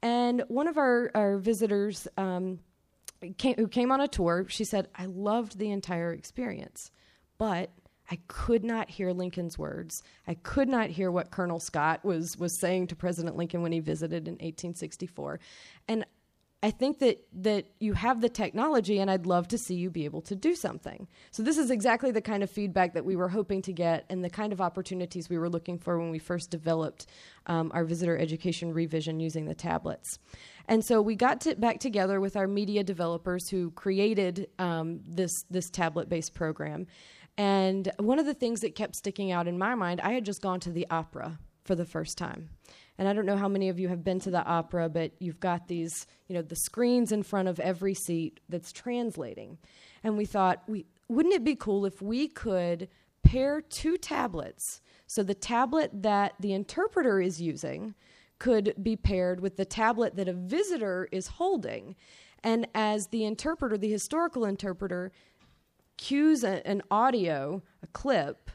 [0.03, 2.59] And one of our, our visitors um,
[3.39, 6.91] came, who came on a tour, she said, I loved the entire experience,
[7.39, 7.71] but
[8.11, 10.03] I could not hear Lincoln's words.
[10.27, 13.79] I could not hear what Colonel Scott was, was saying to President Lincoln when he
[13.79, 15.39] visited in 1864.
[15.87, 16.05] And
[16.63, 20.05] I think that that you have the technology, and I'd love to see you be
[20.05, 21.09] able to do something.
[21.31, 24.23] So this is exactly the kind of feedback that we were hoping to get, and
[24.23, 27.07] the kind of opportunities we were looking for when we first developed
[27.47, 30.19] um, our visitor education revision using the tablets.
[30.69, 35.45] And so we got to back together with our media developers who created um, this
[35.49, 36.87] this tablet based program.
[37.41, 40.43] And one of the things that kept sticking out in my mind, I had just
[40.43, 42.51] gone to the opera for the first time.
[42.99, 45.41] And I don't know how many of you have been to the opera, but you've
[45.41, 49.57] got these, you know, the screens in front of every seat that's translating.
[50.05, 52.89] And we thought, we, wouldn't it be cool if we could
[53.23, 54.83] pair two tablets?
[55.07, 57.95] So the tablet that the interpreter is using
[58.39, 61.97] could be paired with the tablet that a visitor is holding.
[62.45, 65.11] And as the interpreter, the historical interpreter,
[66.01, 68.51] cues a, an audio, a clip,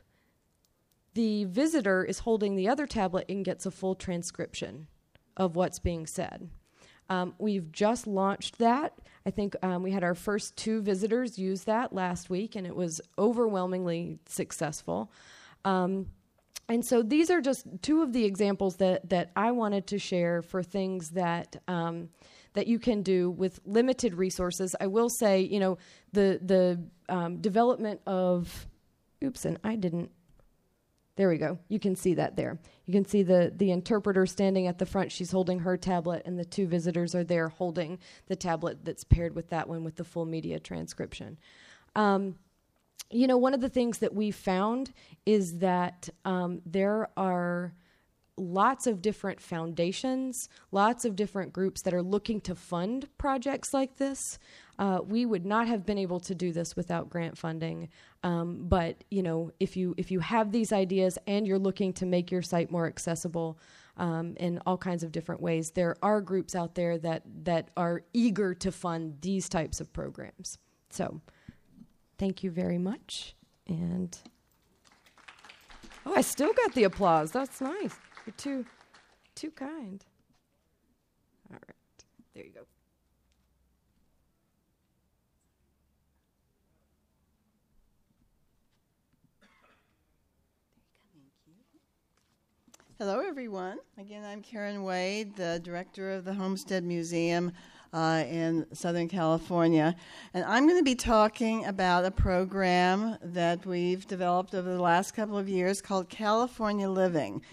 [1.13, 4.87] the visitor is holding the other tablet and gets a full transcription
[5.37, 6.49] of what's being said.
[7.07, 8.97] Um, we've just launched that.
[9.27, 12.75] I think um, we had our first two visitors use that last week, and it
[12.75, 15.11] was overwhelmingly successful.
[15.63, 16.07] Um,
[16.67, 20.41] and so these are just two of the examples that, that I wanted to share
[20.41, 22.09] for things that um,
[22.55, 24.75] that you can do with limited resources.
[24.81, 25.77] I will say, you know,
[26.11, 28.67] the the um, development of,
[29.23, 30.11] oops, and I didn't.
[31.17, 31.59] There we go.
[31.69, 32.59] You can see that there.
[32.85, 35.11] You can see the the interpreter standing at the front.
[35.11, 39.35] She's holding her tablet, and the two visitors are there holding the tablet that's paired
[39.35, 41.37] with that one with the full media transcription.
[41.95, 42.35] Um,
[43.11, 44.91] you know, one of the things that we found
[45.25, 47.73] is that um, there are
[48.37, 53.97] lots of different foundations, lots of different groups that are looking to fund projects like
[53.97, 54.39] this.
[54.77, 57.87] Uh, we would not have been able to do this without grant funding.
[58.23, 62.05] Um, but you know, if you if you have these ideas and you're looking to
[62.05, 63.57] make your site more accessible
[63.97, 68.03] um, in all kinds of different ways, there are groups out there that that are
[68.13, 70.57] eager to fund these types of programs.
[70.89, 71.21] So,
[72.17, 73.35] thank you very much.
[73.67, 74.17] And
[76.05, 77.31] oh, I still got the applause.
[77.31, 77.95] That's nice.
[78.25, 78.65] You're too,
[79.35, 80.03] too kind.
[81.51, 82.05] All right.
[82.33, 82.61] There you go.
[92.97, 93.77] Hello, everyone.
[93.99, 97.51] Again, I'm Karen Wade, the director of the Homestead Museum
[97.93, 99.95] uh, in Southern California.
[100.33, 105.11] And I'm going to be talking about a program that we've developed over the last
[105.11, 107.43] couple of years called California Living.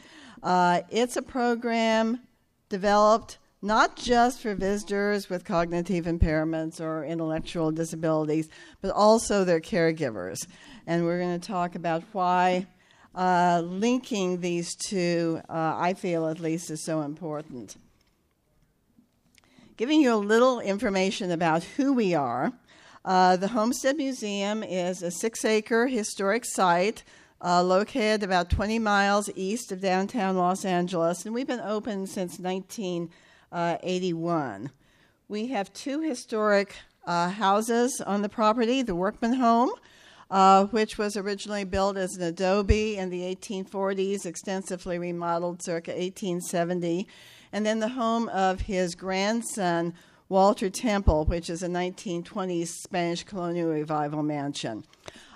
[0.43, 2.21] Uh, it's a program
[2.69, 8.49] developed not just for visitors with cognitive impairments or intellectual disabilities,
[8.81, 10.39] but also their caregivers.
[10.87, 12.67] And we're going to talk about why
[13.15, 17.77] uh, linking these two, uh, I feel at least, is so important.
[19.77, 22.53] Giving you a little information about who we are.
[23.05, 27.03] Uh, the Homestead Museum is a six acre historic site
[27.43, 32.39] uh, located about 20 miles east of downtown Los Angeles, and we've been open since
[32.39, 34.71] 1981.
[35.29, 39.73] We have two historic uh, houses on the property the Workman Home,
[40.31, 47.09] uh, which was originally built as an adobe in the 1840s, extensively remodeled circa 1870,
[47.53, 49.95] and then the home of his grandson,
[50.29, 54.85] Walter Temple, which is a 1920s Spanish colonial revival mansion.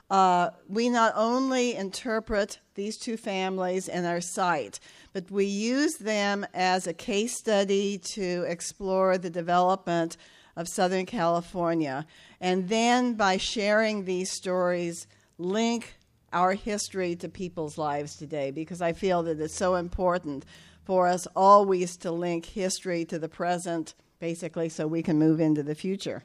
[0.09, 4.79] Uh, we not only interpret these two families in our site,
[5.12, 10.16] but we use them as a case study to explore the development
[10.55, 12.07] of Southern California.
[12.40, 15.07] And then by sharing these stories,
[15.38, 15.97] link
[16.33, 20.45] our history to people's lives today because I feel that it's so important
[20.85, 25.62] for us always to link history to the present, basically, so we can move into
[25.62, 26.23] the future.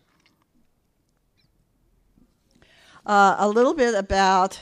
[3.06, 4.60] Uh, a little bit about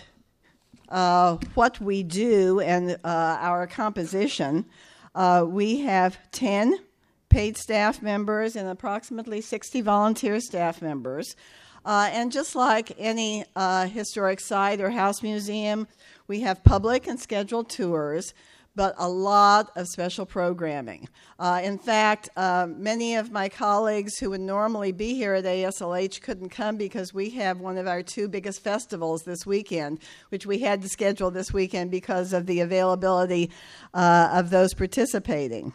[0.88, 4.66] uh, what we do and uh, our composition.
[5.14, 6.80] Uh, we have 10
[7.28, 11.36] paid staff members and approximately 60 volunteer staff members.
[11.84, 15.88] Uh, and just like any uh, historic site or house museum,
[16.28, 18.34] we have public and scheduled tours
[18.76, 21.08] but a lot of special programming.
[21.38, 26.22] Uh, in fact, uh, many of my colleagues who would normally be here at ASLH
[26.22, 30.60] couldn't come because we have one of our two biggest festivals this weekend, which we
[30.60, 33.52] had to schedule this weekend because of the availability
[33.94, 35.74] uh, of those participating.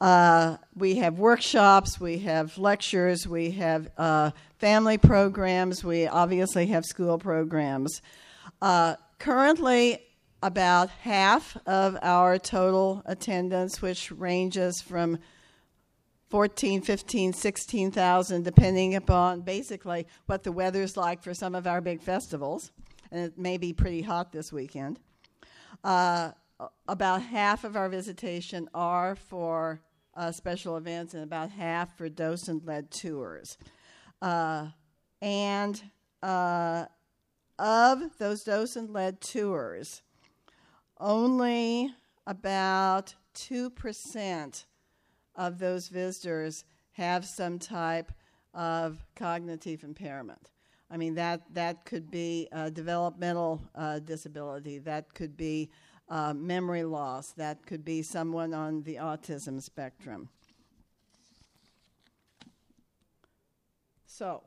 [0.00, 6.84] Uh, we have workshops, we have lectures, we have uh, family programs, we obviously have
[6.84, 8.02] school programs.
[8.60, 10.00] Uh, currently,
[10.44, 15.18] about half of our total attendance, which ranges from
[16.28, 22.02] 14, 15, 16,000, depending upon basically what the weather's like for some of our big
[22.02, 22.72] festivals.
[23.10, 25.00] And it may be pretty hot this weekend.
[25.82, 26.32] Uh,
[26.86, 29.80] about half of our visitation are for
[30.14, 33.56] uh, special events, and about half for docent led tours.
[34.20, 34.66] Uh,
[35.22, 35.82] and
[36.22, 36.84] uh,
[37.58, 40.02] of those docent led tours,
[40.98, 41.92] only
[42.26, 44.64] about 2%
[45.36, 48.12] of those visitors have some type
[48.52, 50.50] of cognitive impairment.
[50.90, 55.70] I mean, that, that could be a developmental uh, disability, that could be
[56.08, 60.28] uh, memory loss, that could be someone on the autism spectrum.
[64.06, 64.44] So,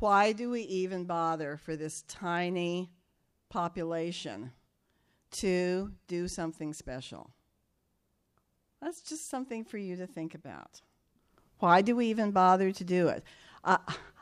[0.00, 2.90] why do we even bother for this tiny
[3.48, 4.52] population
[5.32, 7.30] to do something special?
[8.80, 10.80] That's just something for you to think about.
[11.58, 13.24] Why do we even bother to do it?
[13.64, 13.78] Uh,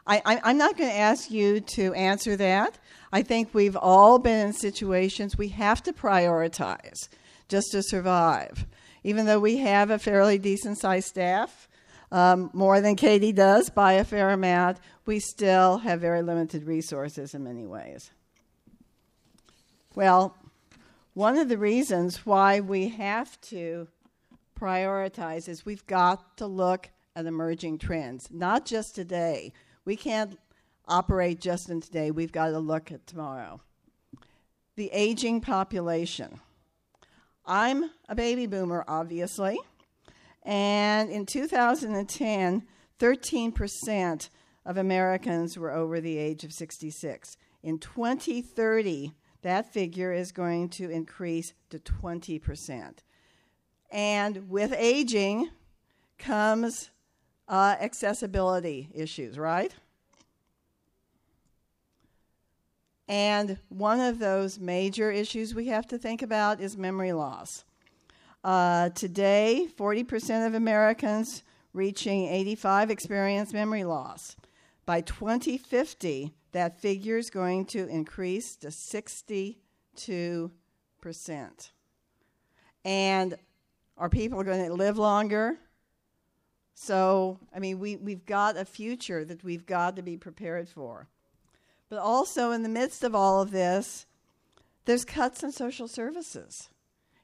[0.07, 2.79] I, am not going to ask you to answer that.
[3.13, 7.09] I think we've all been in situations we have to prioritize
[7.49, 8.67] just to survive.
[9.03, 11.69] Even though we have a fairly decent sized staff,
[12.13, 17.35] um, more than Katie does by a fair amount, we still have very limited resources
[17.35, 18.11] in many ways.
[19.95, 20.37] Well,
[21.17, 23.89] one of the reasons why we have to
[24.61, 29.51] prioritize is we've got to look at emerging trends, not just today.
[29.87, 30.39] We can't
[30.87, 33.63] operate just in today, we've got to look at tomorrow.
[34.77, 36.39] The aging population.
[37.47, 39.59] I'm a baby boomer, obviously,
[40.43, 42.63] and in 2010,
[42.99, 44.29] 13%
[44.67, 47.39] of Americans were over the age of 66.
[47.63, 49.15] In 2030,
[49.47, 52.95] that figure is going to increase to 20%.
[53.93, 55.51] And with aging
[56.19, 56.91] comes
[57.47, 59.73] uh, accessibility issues, right?
[63.07, 67.65] And one of those major issues we have to think about is memory loss.
[68.43, 74.35] Uh, today, 40% of Americans reaching 85 experience memory loss.
[74.87, 79.57] By 2050, that figure is going to increase to 62%.
[82.83, 83.35] And
[83.99, 85.59] are people are going to live longer?
[86.75, 91.09] So, I mean, we, we've got a future that we've got to be prepared for.
[91.91, 94.07] But also, in the midst of all of this,
[94.87, 96.71] there's cuts in social services.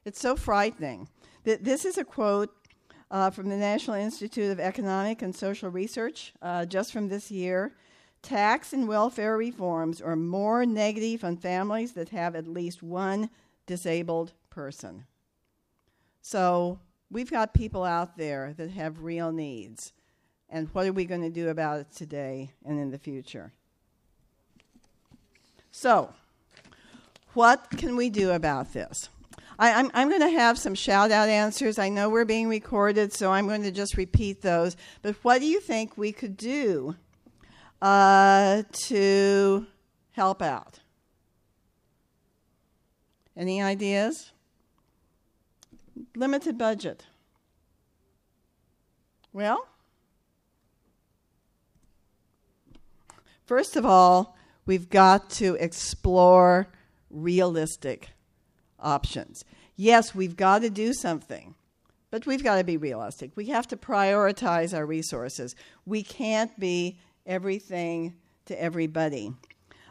[0.05, 1.07] It's so frightening.
[1.43, 2.55] This is a quote
[3.09, 7.73] uh, from the National Institute of Economic and Social Research uh, just from this year.
[8.23, 13.29] Tax and welfare reforms are more negative on families that have at least one
[13.67, 15.05] disabled person.
[16.21, 16.79] So,
[17.11, 19.91] we've got people out there that have real needs.
[20.49, 23.51] And what are we going to do about it today and in the future?
[25.71, 26.13] So,
[27.33, 29.09] what can we do about this?
[29.59, 31.77] I, am I'm, I'm going to have some shout out answers.
[31.77, 34.77] I know we're being recorded, so I'm going to just repeat those.
[35.01, 36.95] But what do you think we could do
[37.83, 39.67] uh, to
[40.13, 40.79] help out?
[43.37, 44.31] Any ideas?
[46.15, 47.05] limited budget.
[49.31, 49.67] Well,
[53.45, 56.67] first of all, we've got to explore
[57.09, 58.09] realistic
[58.79, 59.43] options.
[59.75, 61.55] Yes, we've got to do something,
[62.11, 63.31] but we've got to be realistic.
[63.35, 65.55] We have to prioritize our resources.
[65.85, 68.15] We can't be everything
[68.45, 69.33] to everybody.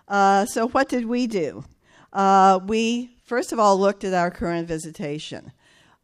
[0.09, 1.65] Uh, so, what did we do?
[2.13, 5.53] Uh, we, first of all, looked at our current visitation.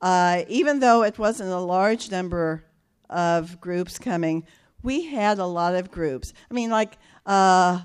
[0.00, 2.64] Uh, even though it wasn't a large number
[3.10, 4.46] of groups coming,
[4.82, 6.32] we had a lot of groups.
[6.50, 7.80] I mean, like uh,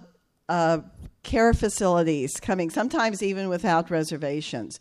[0.47, 0.79] uh,
[1.23, 4.79] care facilities coming, sometimes even without reservations,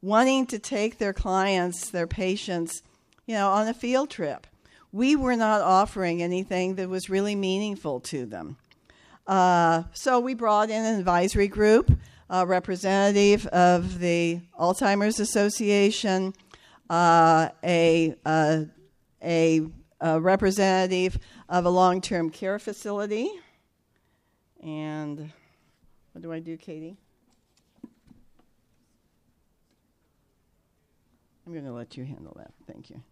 [0.00, 2.82] wanting to take their clients, their patients,
[3.26, 4.46] you know, on a field trip.
[4.92, 8.56] We were not offering anything that was really meaningful to them.
[9.26, 11.92] Uh, so we brought in an advisory group,
[12.30, 16.32] a representative of the Alzheimer's Association,
[16.88, 18.64] uh, a, uh,
[19.22, 19.66] a,
[20.00, 21.18] a, representative
[21.50, 23.30] of a long term care facility.
[24.62, 25.30] And
[26.12, 26.96] what do I do, Katie?
[31.46, 32.52] I'm going to let you handle that.
[32.66, 33.02] Thank you.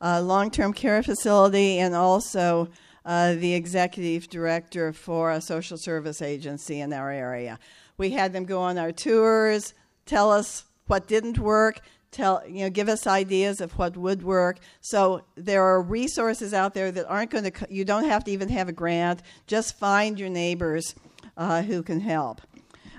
[0.00, 2.68] A long term care facility and also
[3.04, 7.58] uh, the executive director for a social service agency in our area.
[7.96, 9.74] We had them go on our tours,
[10.06, 11.80] tell us what didn't work,
[12.10, 14.58] tell you know give us ideas of what would work.
[14.80, 18.48] So there are resources out there that aren't going to you don't have to even
[18.48, 19.22] have a grant.
[19.46, 20.94] Just find your neighbors
[21.36, 22.40] uh, who can help.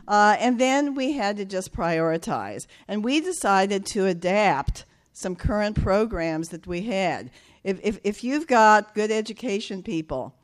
[0.08, 2.68] Uh, and then we had to just prioritize.
[2.88, 4.86] And we decided to adapt
[5.16, 7.32] some current programs that we had
[7.64, 10.36] if, if, if you've got good education people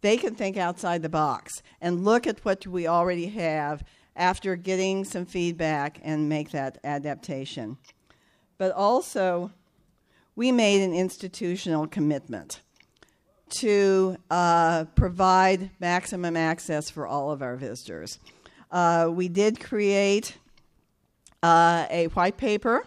[0.00, 3.82] they can think outside the box and look at what we already have
[4.16, 7.78] after getting some feedback and make that adaptation.
[8.58, 9.52] But also,
[10.36, 12.60] we made an institutional commitment
[13.50, 18.18] to uh, provide maximum access for all of our visitors.
[18.70, 20.38] Uh, we did create
[21.42, 22.86] uh, a white paper,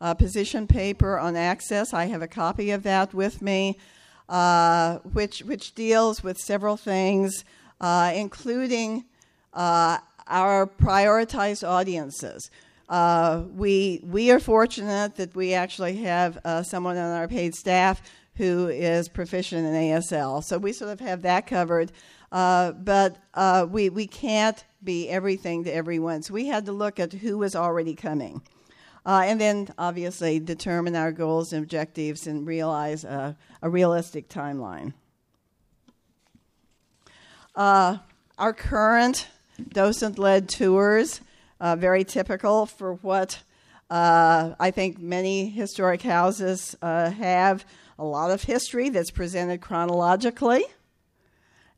[0.00, 1.92] a position paper on access.
[1.92, 3.78] I have a copy of that with me,
[4.28, 7.44] uh, which, which deals with several things,
[7.80, 9.04] uh, including
[9.52, 12.50] uh, our prioritized audiences.
[12.88, 18.02] Uh, we, we are fortunate that we actually have uh, someone on our paid staff
[18.36, 20.42] who is proficient in ASL.
[20.42, 21.92] So we sort of have that covered.
[22.32, 26.22] Uh, but uh, we, we can't be everything to everyone.
[26.22, 28.42] So we had to look at who was already coming.
[29.04, 34.92] Uh, and then obviously determine our goals and objectives and realize a, a realistic timeline.
[37.54, 37.98] Uh,
[38.38, 39.28] our current
[39.68, 41.20] docent led tours,
[41.60, 43.42] uh, very typical for what
[43.90, 47.64] uh, I think many historic houses uh, have
[47.98, 50.62] a lot of history that's presented chronologically.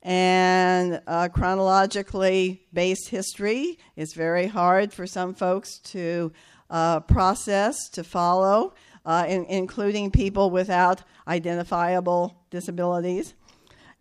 [0.03, 6.33] And uh, chronologically based history is very hard for some folks to
[6.73, 8.73] uh, process, to follow,
[9.05, 13.35] uh, in, including people without identifiable disabilities.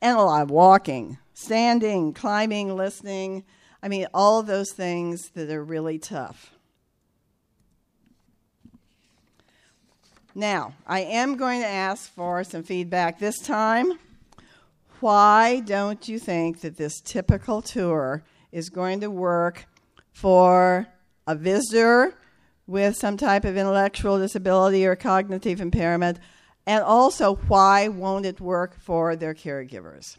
[0.01, 3.43] And a lot of walking, standing, climbing, listening,
[3.83, 6.53] I mean, all of those things that are really tough.
[10.33, 13.99] Now, I am going to ask for some feedback this time.
[15.01, 19.65] Why don't you think that this typical tour is going to work
[20.13, 20.87] for
[21.27, 22.15] a visitor
[22.71, 26.17] with some type of intellectual disability or cognitive impairment?
[26.65, 30.17] And also, why won't it work for their caregivers?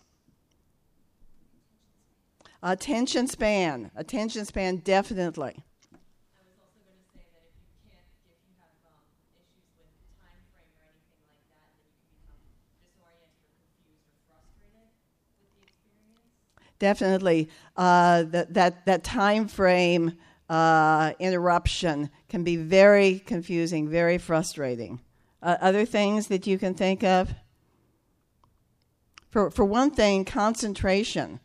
[2.62, 3.90] Attention span.
[3.96, 5.64] Attention span, definitely.
[16.78, 20.18] Definitely, uh, that that that time frame
[20.52, 25.00] uh, interruption can be very confusing, very frustrating.
[25.42, 27.34] Uh, other things that you can think of.
[29.30, 31.40] For for one thing, concentration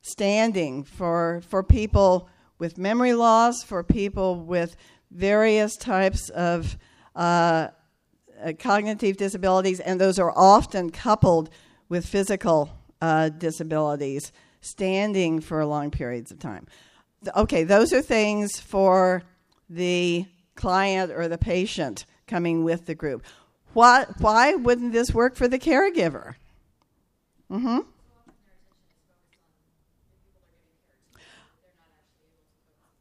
[0.00, 2.28] standing for, for people
[2.58, 4.76] with memory loss, for people with
[5.10, 6.78] various types of
[7.14, 7.68] uh,
[8.42, 11.50] uh, cognitive disabilities, and those are often coupled
[11.88, 12.70] with physical
[13.00, 16.66] uh, disabilities, standing for long periods of time.
[17.36, 19.22] Okay, those are things for
[19.68, 23.24] the client or the patient coming with the group.
[23.72, 26.34] What, why wouldn't this work for the caregiver?
[27.50, 27.80] Mm-hmm.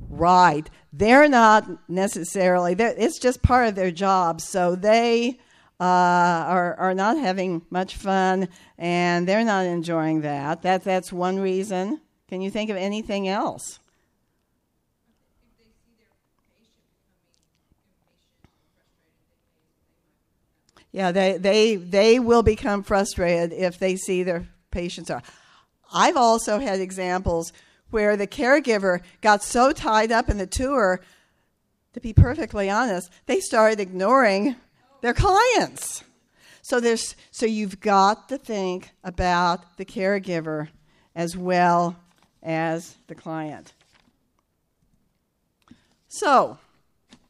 [0.10, 0.70] Right.
[0.94, 4.42] They're not necessarily, they're, it's just part of their job.
[4.42, 5.40] So they
[5.80, 8.48] uh, are, are not having much fun
[8.78, 10.64] and they're not enjoying that.
[10.64, 10.84] that.
[10.84, 12.02] That's one reason.
[12.30, 13.80] Can you think of anything else?
[20.98, 25.22] Yeah, they, they, they will become frustrated if they see their patients are.
[25.94, 27.54] I've also had examples
[27.92, 31.00] where the caregiver got so tied up in the tour,
[31.94, 34.56] to be perfectly honest, they started ignoring
[35.02, 36.04] their clients.
[36.64, 40.70] So there's so you've got to think about the caregiver
[41.16, 41.96] as well
[42.42, 43.72] as the client.
[46.08, 46.58] So,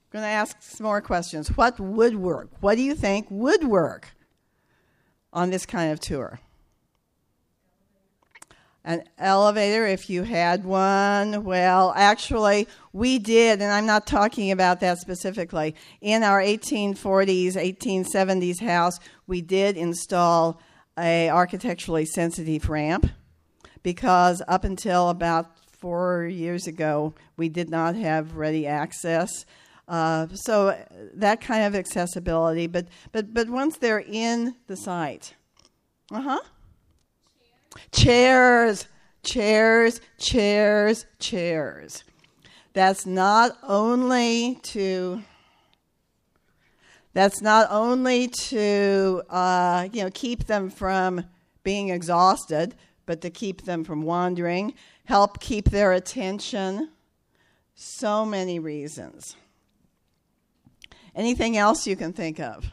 [0.08, 1.50] I'm going to ask some more questions.
[1.50, 2.50] What would work?
[2.62, 4.16] What do you think would work
[5.34, 6.40] on this kind of tour?
[8.88, 11.44] an elevator if you had one.
[11.44, 15.76] Well, actually, we did, and I'm not talking about that specifically.
[16.00, 18.98] In our 1840s, 1870s house,
[19.28, 20.62] we did install
[20.98, 23.08] a architecturally sensitive ramp
[23.84, 29.46] because up until about four years ago, we did not have ready access.
[29.88, 30.78] Uh, so
[31.14, 35.34] that kind of accessibility, but but but once they're in the site,
[36.12, 36.40] uh huh.
[37.92, 38.88] Chairs,
[39.24, 42.04] chairs, chairs, chairs.
[42.74, 45.24] That's not only to
[47.14, 51.24] that's not only to uh, you know keep them from
[51.64, 52.76] being exhausted,
[53.06, 54.74] but to keep them from wandering,
[55.06, 56.90] help keep their attention.
[57.74, 59.36] So many reasons.
[61.18, 62.72] Anything else you can think of?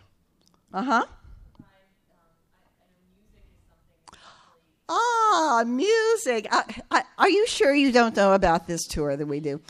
[0.73, 1.05] Uh huh.
[4.87, 6.47] Ah, music.
[6.53, 9.63] I, I, are you sure you don't know about this tour that we do?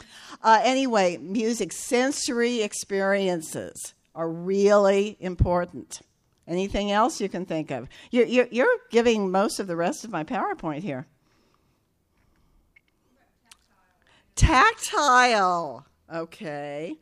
[0.43, 6.01] Uh, anyway, music, sensory experiences are really important.
[6.49, 7.89] Anything else you can think of?
[8.11, 11.07] You're, you're, you're giving most of the rest of my PowerPoint here.
[14.35, 15.87] Tactile.
[16.13, 16.99] Okay.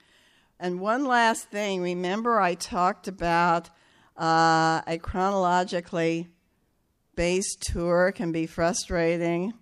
[0.63, 1.83] And one last thing.
[1.83, 3.69] Remember, I talked about
[4.17, 6.29] uh, a chronologically
[7.17, 9.55] based tour can be frustrating.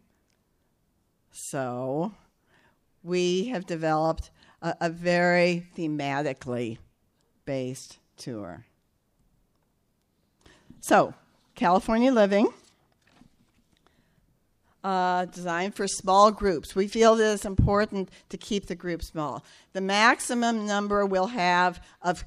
[1.32, 2.12] So,
[3.02, 4.30] we have developed
[4.60, 6.76] a, a very thematically
[7.46, 8.66] based tour.
[10.80, 11.14] So,
[11.54, 12.52] California Living,
[14.82, 16.74] uh, designed for small groups.
[16.74, 19.44] We feel that it's important to keep the group small.
[19.72, 22.24] The maximum number we'll have of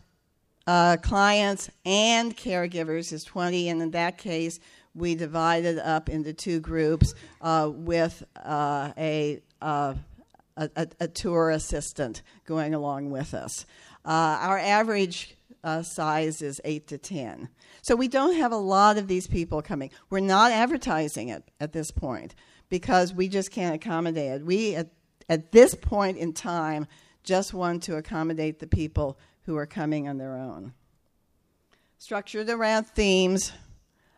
[0.65, 4.59] uh, clients and caregivers is 20, and in that case,
[4.95, 9.95] we divided up into two groups uh, with uh, a, uh,
[10.55, 13.65] a, a, tour assistant going along with us.
[14.05, 17.49] Uh, our average uh, size is 8 to 10.
[17.81, 19.91] So we don't have a lot of these people coming.
[20.09, 22.35] We're not advertising it at this point
[22.69, 24.45] because we just can't accommodate it.
[24.45, 24.89] We, at,
[25.29, 26.87] at this point in time,
[27.23, 30.73] just want to accommodate the people who are coming on their own.
[31.97, 33.53] Structured around themes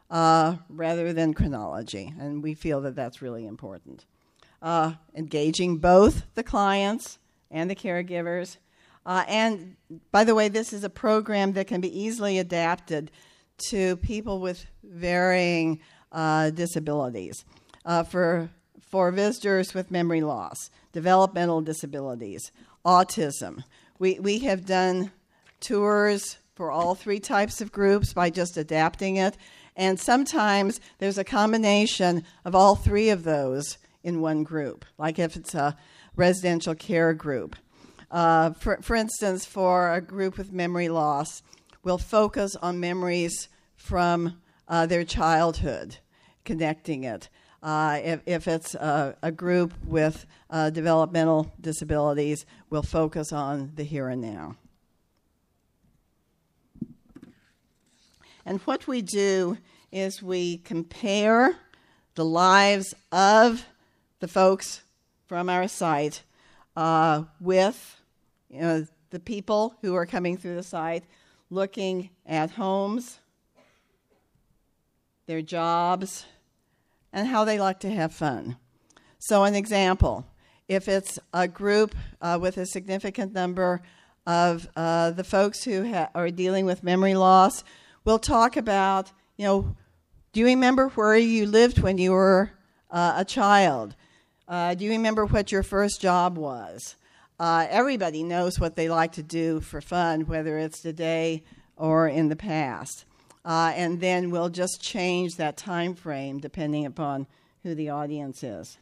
[0.10, 4.06] uh, rather than chronology, and we feel that that's really important.
[4.62, 7.20] Uh, engaging both the clients
[7.52, 8.58] and the caregivers
[9.06, 9.76] uh, and
[10.12, 13.12] by the way, this is a program that can be easily adapted
[13.70, 15.80] to people with varying
[16.12, 17.46] uh, disabilities.
[17.86, 18.50] Uh, for,
[18.82, 22.52] for visitors with memory loss, developmental disabilities,
[22.84, 23.64] autism,
[24.00, 25.12] we, we have done
[25.60, 29.38] tours for all three types of groups by just adapting it.
[29.76, 35.36] And sometimes there's a combination of all three of those in one group, like if
[35.36, 35.76] it's a
[36.16, 37.56] residential care group.
[38.12, 41.42] Uh, for, for instance, for a group with memory loss,
[41.84, 45.98] we'll focus on memories from uh, their childhood,
[46.44, 47.30] connecting it.
[47.62, 53.84] Uh, if, if, it's a, a group with uh, developmental disabilities, we'll focus on the
[53.84, 54.56] here and now.
[58.46, 59.58] And what we do
[59.92, 61.56] is we compare
[62.14, 63.66] the lives of
[64.20, 64.84] the folks
[65.26, 66.22] from our site
[66.76, 68.02] uh, with
[68.50, 71.04] you know, the people who are coming through the site,
[71.50, 73.20] looking at homes,
[75.26, 76.26] their jobs,
[77.14, 78.58] and how they like to have fun.
[79.20, 80.26] So, an example
[80.68, 83.82] if it's a group uh, with a significant number
[84.26, 87.64] of uh, the folks who ha- are dealing with memory loss,
[88.04, 89.76] we'll talk about, you know,
[90.34, 92.52] do you remember where you lived when you were
[92.90, 93.96] uh, a child?
[94.48, 96.96] Uh, do you remember what your first job was?
[97.40, 101.44] Uh, everybody knows what they like to do for fun, whether it's today
[101.76, 103.06] or in the past.
[103.44, 107.28] Uh, and then we'll just change that time frame depending upon
[107.64, 108.78] who the audience is.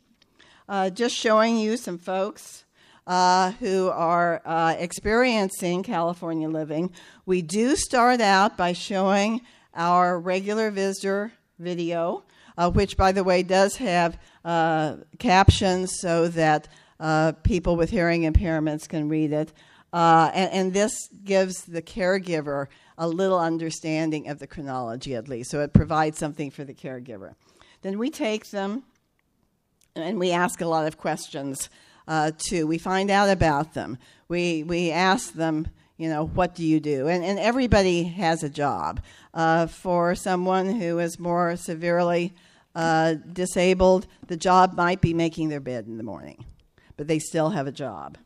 [0.68, 2.66] Uh, just showing you some folks
[3.07, 6.91] uh, who are uh, experiencing California living.
[7.26, 9.41] We do start out by showing
[9.74, 12.24] our regular visitor video,
[12.57, 16.67] uh, which, by the way, does have uh, captions so that
[16.99, 19.51] uh, people with hearing impairments can read it.
[19.91, 22.65] Uh, and, and, this gives the caregiver
[22.97, 25.51] a little understanding of the chronology, at least.
[25.51, 27.35] So it provides something for the caregiver.
[27.83, 28.83] Then we take them
[29.95, 31.69] and we ask a lot of questions
[32.07, 32.65] uh, too.
[32.65, 33.97] We find out about them.
[34.27, 35.67] We, we ask them,
[35.97, 37.07] you know, what do you do?
[37.07, 39.01] And, and everybody has a job.
[39.33, 42.33] Uh, for someone who is more severely
[42.75, 46.45] uh, disabled, the job might be making their bed in the morning
[46.97, 48.17] but they still have a job.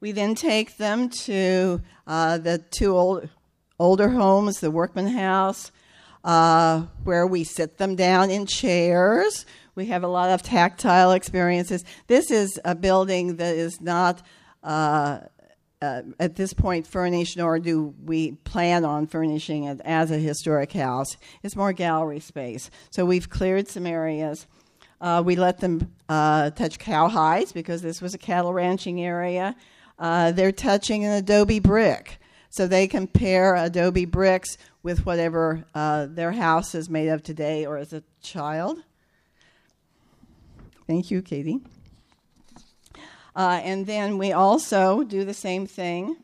[0.00, 3.28] We then take them to uh, the two old,
[3.78, 5.70] older homes, the Workman House,
[6.24, 9.44] uh, where we sit them down in chairs.
[9.74, 11.84] We have a lot of tactile experiences.
[12.06, 14.22] This is a building that is not,
[14.62, 15.20] uh,
[15.82, 20.72] uh, at this point, furnished, nor do we plan on furnishing it as a historic
[20.72, 21.16] house.
[21.42, 22.70] It's more gallery space.
[22.90, 24.46] So we've cleared some areas.
[25.00, 29.56] Uh, we let them uh, touch cowhides because this was a cattle ranching area.
[29.98, 32.18] Uh, they're touching an adobe brick.
[32.50, 37.78] So they compare adobe bricks with whatever uh, their house is made of today or
[37.78, 38.82] as a child.
[40.86, 41.60] Thank you, Katie.
[43.34, 46.16] Uh, and then we also do the same thing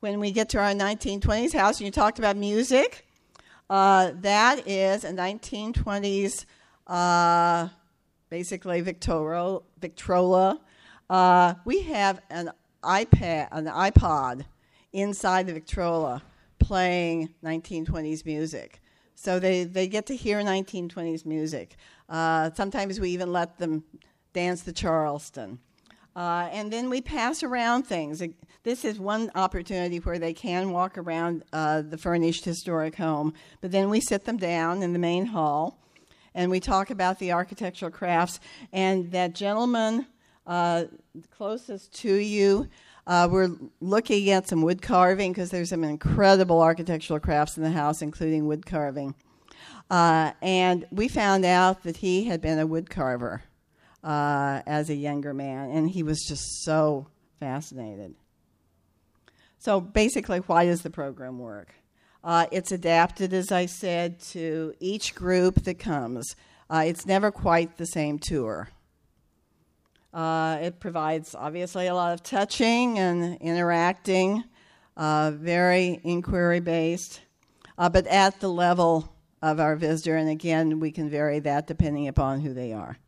[0.00, 3.06] when we get to our 1920s house, and you talked about music,
[3.68, 6.44] uh, that is a 1920s,
[6.86, 7.68] uh,
[8.30, 9.60] basically Victrola.
[9.80, 10.60] Victrola.
[11.10, 12.50] Uh, we have an
[12.82, 14.44] iPad, an iPod
[14.92, 16.22] inside the Victrola
[16.58, 18.80] playing 1920s music.
[19.14, 21.76] So they, they get to hear 1920s music.
[22.08, 23.84] Uh, sometimes we even let them
[24.32, 25.58] dance the Charleston.
[26.16, 28.22] Uh, and then we pass around things.
[28.64, 33.70] This is one opportunity where they can walk around uh, the furnished historic home, but
[33.70, 35.78] then we sit them down in the main hall
[36.34, 38.40] and we talk about the architectural crafts.
[38.72, 40.06] And that gentleman
[40.46, 40.84] uh,
[41.30, 42.68] closest to you,
[43.06, 43.50] uh, we're
[43.80, 48.46] looking at some wood carving because there's some incredible architectural crafts in the house, including
[48.46, 49.14] wood carving.
[49.90, 53.40] Uh, and we found out that he had been a woodcarver
[54.04, 57.06] uh, as a younger man, and he was just so
[57.40, 58.14] fascinated.
[59.58, 61.74] So basically, why does the program work?
[62.22, 66.36] Uh, it's adapted, as I said, to each group that comes.
[66.68, 68.68] Uh, it's never quite the same tour.
[70.12, 74.44] Uh, it provides obviously a lot of touching and interacting,
[74.96, 77.20] uh, very inquiry based,
[77.76, 79.12] uh, but at the level
[79.42, 80.16] of our visitor.
[80.16, 82.98] And again, we can vary that depending upon who they are.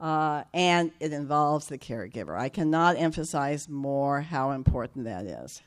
[0.00, 2.36] Uh, and it involves the caregiver.
[2.36, 5.62] I cannot emphasize more how important that is.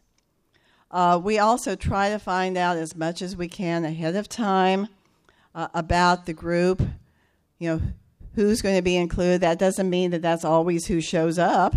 [0.91, 4.87] Uh, we also try to find out as much as we can ahead of time
[5.53, 6.81] uh, about the group.
[7.59, 7.81] You know,
[8.35, 9.41] who's going to be included.
[9.41, 11.75] That doesn't mean that that's always who shows up.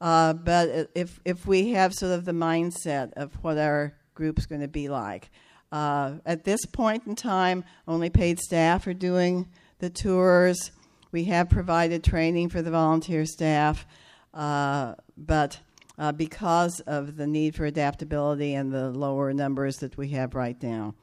[0.00, 4.60] Uh, but if if we have sort of the mindset of what our group's going
[4.60, 5.30] to be like,
[5.74, 9.48] uh, at this point in time, only paid staff are doing
[9.80, 10.70] the tours.
[11.10, 13.84] We have provided training for the volunteer staff,
[14.32, 15.58] uh, but
[15.98, 20.62] uh, because of the need for adaptability and the lower numbers that we have right
[20.62, 20.94] now.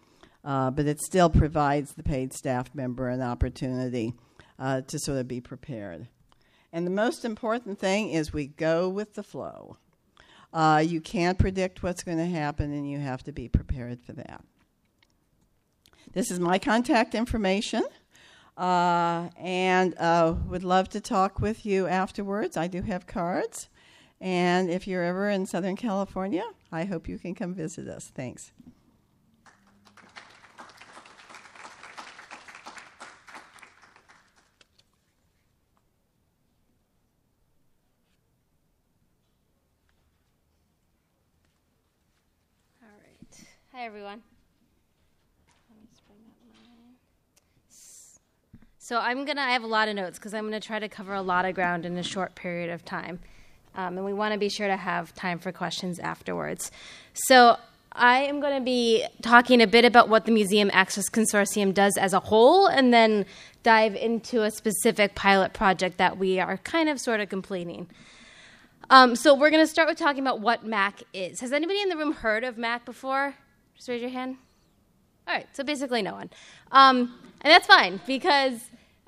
[0.46, 4.14] Uh, but it still provides the paid staff member an opportunity
[4.58, 6.08] uh, to sort of be prepared.
[6.72, 9.76] And the most important thing is we go with the flow.
[10.54, 14.14] Uh, you can't predict what's going to happen, and you have to be prepared for
[14.14, 14.46] that.
[16.14, 17.84] This is my contact information.
[18.58, 22.58] Uh, and uh, would love to talk with you afterwards.
[22.58, 23.70] I do have cards.
[24.20, 28.12] And if you're ever in Southern California, I hope you can come visit us.
[28.14, 28.52] Thanks.
[42.84, 43.46] All right.
[43.74, 44.22] Hi, everyone.
[48.92, 49.40] So I'm gonna.
[49.40, 51.56] I have a lot of notes because I'm gonna try to cover a lot of
[51.56, 53.22] ground in a short period of time,
[53.74, 56.72] um, and we want to be sure to have time for questions afterwards.
[57.14, 57.56] So
[57.94, 61.96] I am going to be talking a bit about what the Museum Access Consortium does
[61.98, 63.26] as a whole, and then
[63.64, 67.88] dive into a specific pilot project that we are kind of sort of completing.
[68.90, 71.40] Um, so we're going to start with talking about what MAC is.
[71.40, 73.36] Has anybody in the room heard of MAC before?
[73.74, 74.36] Just raise your hand.
[75.30, 76.30] All right, so basically no one.
[76.74, 78.60] Um, and that's fine because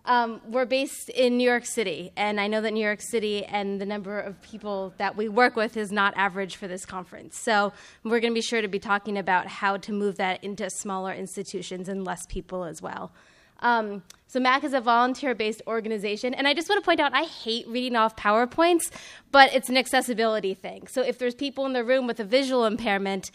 [0.06, 3.80] um, we're based in New York City, and I know that New York City and
[3.80, 7.38] the number of people that we work with is not average for this conference.
[7.39, 7.72] So
[8.04, 11.14] we're going to be sure to be talking about how to move that into smaller
[11.14, 13.14] institutions and less people as well.
[13.60, 17.24] Um, so MAC is a volunteer-based organization, and I just want to point out I
[17.24, 18.91] hate reading off PowerPoints,
[19.32, 20.88] but it's an accessibility thing.
[20.88, 23.32] So if there's people in the room with a visual impairment,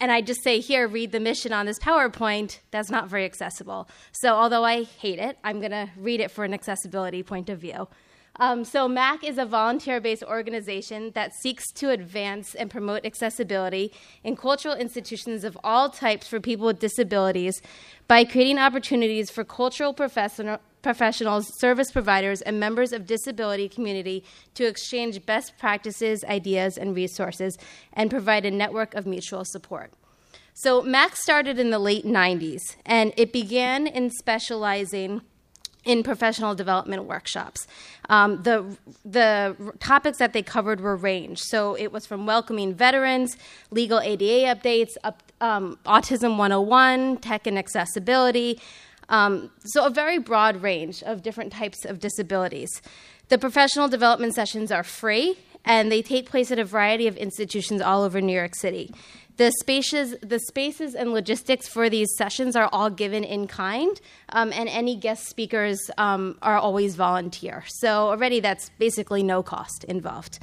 [0.00, 3.88] and I just say, here, read the mission on this PowerPoint, that's not very accessible.
[4.12, 7.58] So, although I hate it, I'm going to read it for an accessibility point of
[7.58, 7.86] view.
[8.40, 13.92] Um, so, MAC is a volunteer based organization that seeks to advance and promote accessibility
[14.24, 17.60] in cultural institutions of all types for people with disabilities
[18.08, 24.24] by creating opportunities for cultural professional, professionals, service providers, and members of disability community
[24.54, 27.58] to exchange best practices, ideas, and resources
[27.92, 29.92] and provide a network of mutual support.
[30.54, 35.20] So, MAC started in the late 90s, and it began in specializing
[35.84, 37.66] in professional development workshops.
[38.08, 41.42] Um, the, the topics that they covered were ranged.
[41.44, 43.36] So it was from welcoming veterans,
[43.70, 48.60] legal ADA updates, up, um, Autism 101, tech and accessibility.
[49.08, 52.70] Um, so a very broad range of different types of disabilities.
[53.28, 57.80] The professional development sessions are free and they take place at a variety of institutions
[57.80, 58.92] all over New York City.
[59.40, 64.52] The spaces, the spaces and logistics for these sessions are all given in kind, um,
[64.52, 67.64] and any guest speakers um, are always volunteer.
[67.66, 70.40] So already that's basically no cost involved.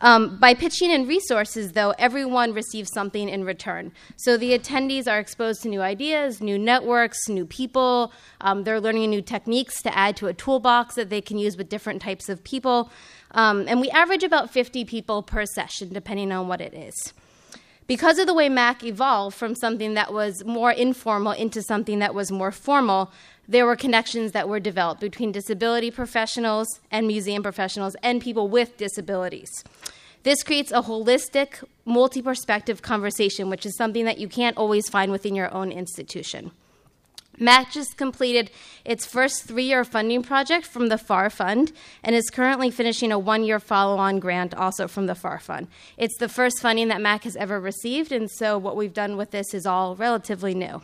[0.00, 3.92] Um, by pitching in resources, though, everyone receives something in return.
[4.16, 8.12] So the attendees are exposed to new ideas, new networks, new people.
[8.40, 11.68] Um, they're learning new techniques to add to a toolbox that they can use with
[11.68, 12.90] different types of people.
[13.30, 17.12] Um, and we average about 50 people per session, depending on what it is.
[17.86, 22.14] Because of the way MAC evolved from something that was more informal into something that
[22.14, 23.10] was more formal,
[23.48, 28.76] there were connections that were developed between disability professionals and museum professionals and people with
[28.76, 29.64] disabilities.
[30.22, 35.10] This creates a holistic, multi perspective conversation, which is something that you can't always find
[35.10, 36.52] within your own institution.
[37.38, 38.50] MAC just completed
[38.84, 41.72] its first three year funding project from the FAR Fund
[42.04, 45.68] and is currently finishing a one year follow on grant also from the FAR Fund.
[45.96, 49.30] It's the first funding that MAC has ever received, and so what we've done with
[49.30, 50.82] this is all relatively new.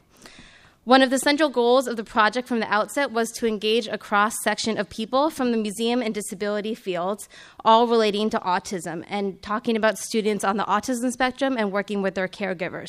[0.88, 3.98] One of the central goals of the project from the outset was to engage a
[3.98, 7.28] cross section of people from the museum and disability fields,
[7.62, 12.14] all relating to autism, and talking about students on the autism spectrum and working with
[12.14, 12.88] their caregivers.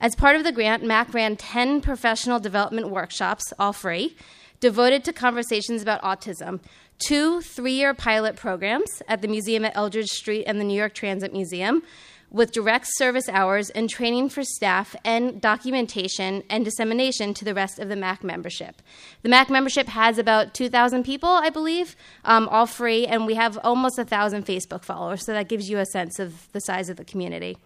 [0.00, 4.16] As part of the grant, MAC ran 10 professional development workshops, all free,
[4.60, 6.60] devoted to conversations about autism,
[6.98, 10.94] two three year pilot programs at the museum at Eldridge Street and the New York
[10.94, 11.82] Transit Museum,
[12.30, 17.80] with direct service hours and training for staff and documentation and dissemination to the rest
[17.80, 18.82] of the MAC membership.
[19.22, 23.58] The MAC membership has about 2,000 people, I believe, um, all free, and we have
[23.64, 27.04] almost 1,000 Facebook followers, so that gives you a sense of the size of the
[27.04, 27.56] community.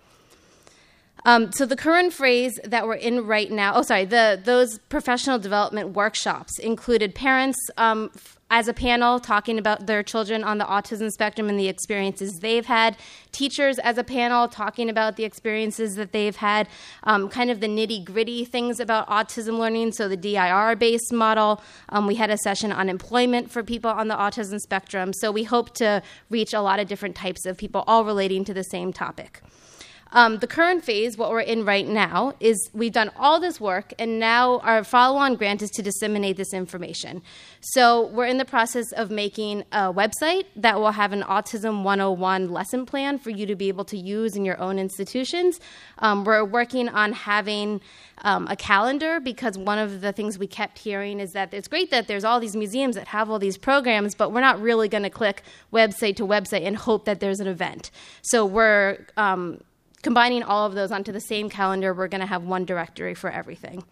[1.25, 5.39] Um, so the current phrase that we're in right now, oh sorry, the those professional
[5.39, 8.11] development workshops included parents um,
[8.51, 12.67] as a panel talking about their children on the autism spectrum and the experiences they've
[12.67, 12.97] had,
[13.31, 16.69] teachers as a panel talking about the experiences that they've had,
[17.05, 21.63] um, kind of the nitty gritty things about autism learning, so the DIR based model.
[21.89, 25.45] Um, we had a session on employment for people on the autism spectrum, so we
[25.45, 28.93] hope to reach a lot of different types of people, all relating to the same
[28.93, 29.41] topic.
[30.15, 33.95] Um, the current phase, what we're in right now, is we've done all this work,
[33.99, 37.23] and now our follow on grant is to disseminate this information.
[37.61, 42.51] So we're in the process of making a website that will have an Autism 101
[42.51, 45.61] lesson plan for you to be able to use in your own institutions.
[45.99, 47.81] Um, we're working on having
[48.19, 51.91] um, a calendar because one of the things we kept hearing is that it's great
[51.91, 55.05] that there's all these museums that have all these programs, but we're not really going
[55.05, 55.43] to click
[55.73, 57.91] website to website and hope that there's an event.
[58.21, 59.61] So we're um,
[60.03, 63.31] combining all of those onto the same calendar, we're going to have one directory for
[63.31, 63.85] everything.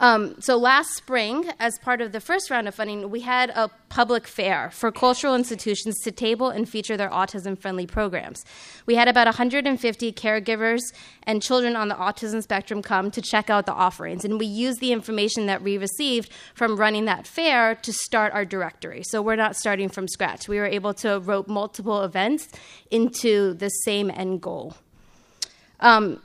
[0.00, 3.68] Um, so last spring, as part of the first round of funding, we had a
[3.88, 8.44] public fair for cultural institutions to table and feature their autism friendly programs.
[8.86, 10.80] We had about 150 caregivers
[11.24, 14.78] and children on the autism spectrum come to check out the offerings, and we used
[14.78, 19.02] the information that we received from running that fair to start our directory.
[19.02, 20.48] So we're not starting from scratch.
[20.48, 22.48] We were able to rope multiple events
[22.92, 24.76] into the same end goal.
[25.80, 26.22] Um,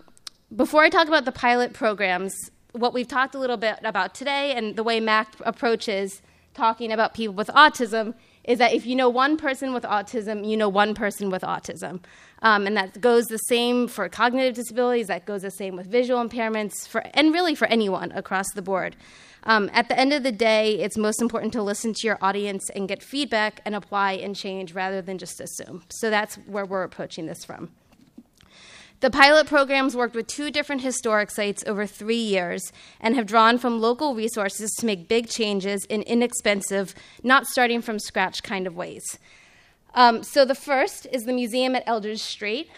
[0.55, 2.33] before I talk about the pilot programs,
[2.73, 6.21] what we've talked a little bit about today and the way MAC approaches
[6.53, 10.57] talking about people with autism is that if you know one person with autism, you
[10.57, 12.03] know one person with autism.
[12.41, 16.23] Um, and that goes the same for cognitive disabilities, that goes the same with visual
[16.23, 18.95] impairments, for, and really for anyone across the board.
[19.43, 22.69] Um, at the end of the day, it's most important to listen to your audience
[22.71, 25.83] and get feedback and apply and change rather than just assume.
[25.89, 27.71] So that's where we're approaching this from.
[29.03, 33.57] The pilot programs worked with two different historic sites over three years and have drawn
[33.57, 38.77] from local resources to make big changes in inexpensive, not starting from scratch kind of
[38.77, 39.03] ways.
[39.93, 42.69] Um, so the first is the museum at Eldridge Street.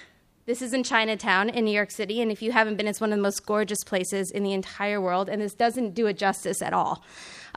[0.47, 3.11] This is in Chinatown in New York City, and if you haven't been, it's one
[3.11, 6.59] of the most gorgeous places in the entire world, and this doesn't do it justice
[6.59, 7.03] at all.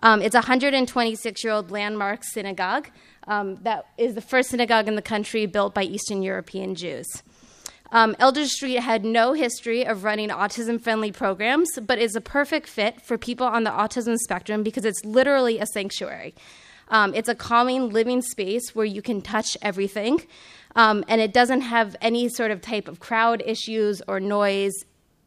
[0.02, 2.90] Um, it's a 126 year old landmark synagogue
[3.26, 7.22] um, that is the first synagogue in the country built by Eastern European Jews.
[7.90, 12.68] Um, Eldridge Street had no history of running autism friendly programs, but is a perfect
[12.68, 16.34] fit for people on the autism spectrum because it's literally a sanctuary.
[16.90, 20.22] Um, it's a calming living space where you can touch everything,
[20.76, 24.74] um, and it doesn't have any sort of type of crowd issues or noise.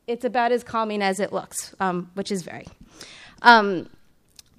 [0.07, 2.68] It's about as calming as it looks, um, which is very.
[3.41, 3.89] Um,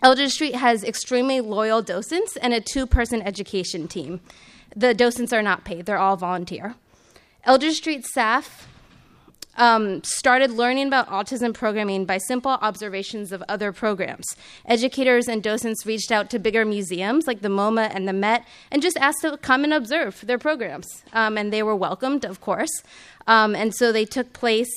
[0.03, 4.21] Eldridge Street has extremely loyal docents and a two person education team.
[4.75, 6.75] The docents are not paid, they're all volunteer.
[7.45, 8.69] Eldridge Street staff
[9.57, 14.25] um, started learning about autism programming by simple observations of other programs.
[14.65, 18.81] Educators and docents reached out to bigger museums like the MoMA and the Met and
[18.81, 21.03] just asked to come and observe their programs.
[21.13, 22.71] Um, and they were welcomed, of course.
[23.27, 24.73] Um, and so they took place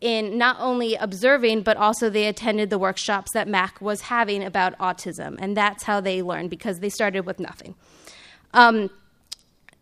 [0.00, 4.78] in not only observing, but also they attended the workshops that MAC was having about
[4.78, 5.36] autism.
[5.38, 7.74] And that's how they learned because they started with nothing.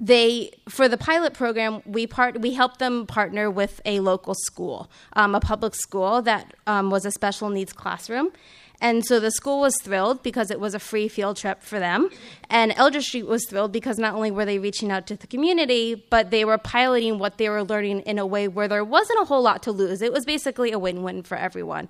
[0.00, 4.90] They for the pilot program we part we helped them partner with a local school
[5.14, 8.32] um, a public school that um, was a special needs classroom
[8.80, 12.10] and so the school was thrilled because it was a free field trip for them.
[12.50, 15.94] And Eldridge Street was thrilled because not only were they reaching out to the community,
[15.94, 19.24] but they were piloting what they were learning in a way where there wasn't a
[19.24, 20.02] whole lot to lose.
[20.02, 21.88] It was basically a win win for everyone.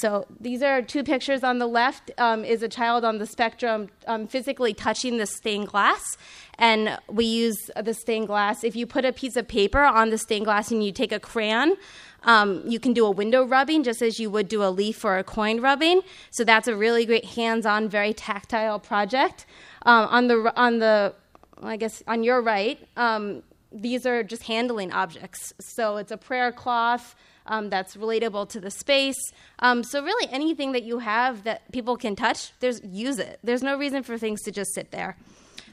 [0.00, 1.42] So these are two pictures.
[1.42, 5.68] On the left um, is a child on the spectrum um, physically touching the stained
[5.68, 6.18] glass,
[6.58, 8.62] and we use the stained glass.
[8.62, 11.20] If you put a piece of paper on the stained glass and you take a
[11.20, 11.76] crayon,
[12.24, 15.16] um, you can do a window rubbing just as you would do a leaf or
[15.16, 16.02] a coin rubbing.
[16.30, 19.46] So that's a really great hands-on, very tactile project.
[19.82, 21.14] Um, on the on the,
[21.62, 23.42] I guess on your right, um,
[23.72, 25.54] these are just handling objects.
[25.60, 27.14] So it's a prayer cloth.
[27.46, 29.20] Um, that's relatable to the space.
[29.60, 33.38] Um, so really, anything that you have that people can touch, there's use it.
[33.42, 35.16] There's no reason for things to just sit there.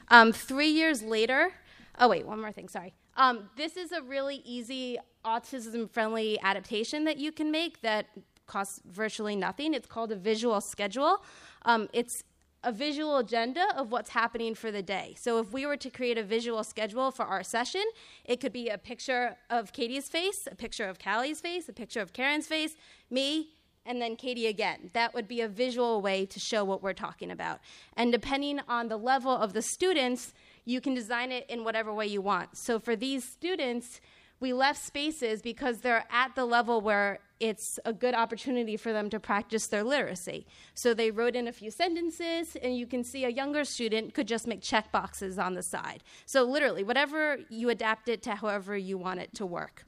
[0.08, 1.50] Um, three years later,
[1.98, 2.68] oh wait, one more thing.
[2.68, 2.94] Sorry.
[3.16, 8.06] Um, this is a really easy autism friendly adaptation that you can make that
[8.46, 9.74] costs virtually nothing.
[9.74, 11.22] It's called a visual schedule.
[11.64, 12.22] Um, it's
[12.64, 15.14] a visual agenda of what's happening for the day.
[15.18, 17.84] So if we were to create a visual schedule for our session,
[18.24, 22.00] it could be a picture of Katie's face, a picture of Callie's face, a picture
[22.00, 22.74] of Karen's face,
[23.10, 23.50] me,
[23.86, 24.90] and then Katie again.
[24.94, 27.60] That would be a visual way to show what we're talking about.
[27.96, 30.32] And depending on the level of the students,
[30.64, 32.56] you can design it in whatever way you want.
[32.56, 34.00] So for these students,
[34.40, 39.10] we left spaces because they're at the level where it's a good opportunity for them
[39.10, 40.46] to practice their literacy.
[40.72, 44.26] So they wrote in a few sentences, and you can see a younger student could
[44.26, 46.02] just make check boxes on the side.
[46.24, 49.84] So, literally, whatever you adapt it to however you want it to work.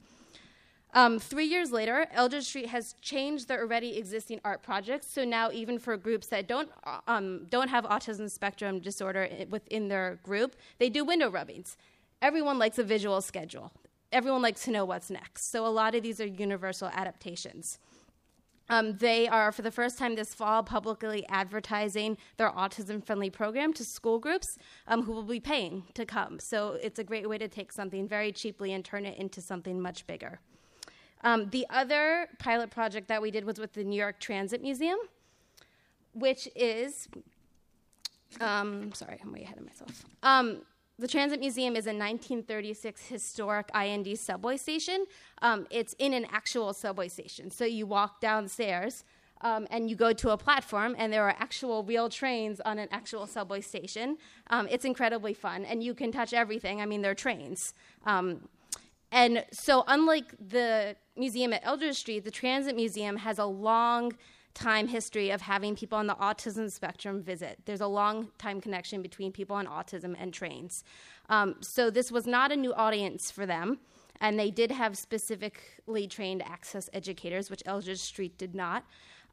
[0.93, 5.07] Um, three years later, Eldridge Street has changed their already existing art projects.
[5.07, 6.69] So now, even for groups that don't
[7.07, 11.75] um, don't have autism spectrum disorder within their group, they do window rubbings.
[12.21, 13.71] Everyone likes a visual schedule.
[14.11, 15.51] Everyone likes to know what's next.
[15.51, 17.79] So a lot of these are universal adaptations.
[18.69, 23.71] Um, they are, for the first time this fall, publicly advertising their autism friendly program
[23.73, 26.39] to school groups um, who will be paying to come.
[26.39, 29.81] So it's a great way to take something very cheaply and turn it into something
[29.81, 30.39] much bigger.
[31.23, 34.99] Um, the other pilot project that we did was with the New York Transit Museum,
[36.13, 37.07] which is,
[38.41, 40.05] um, sorry, I'm way ahead of myself.
[40.99, 45.05] The Transit Museum is a 1936 historic IND subway station.
[45.43, 47.51] Um, it's in an actual subway station.
[47.51, 49.03] So you walk downstairs
[49.41, 52.87] um, and you go to a platform, and there are actual real trains on an
[52.91, 54.17] actual subway station.
[54.49, 56.81] Um, it's incredibly fun, and you can touch everything.
[56.81, 57.75] I mean, they're trains.
[58.07, 58.49] Um,
[59.11, 64.13] and so, unlike the museum at Eldridge Street, the Transit Museum has a long
[64.57, 67.59] time history of having people on the autism spectrum visit.
[67.65, 70.83] There's a long time connection between people on autism and trains.
[71.29, 73.79] Um, so, this was not a new audience for them,
[74.19, 78.83] and they did have specifically trained access educators, which Eldridge Street did not.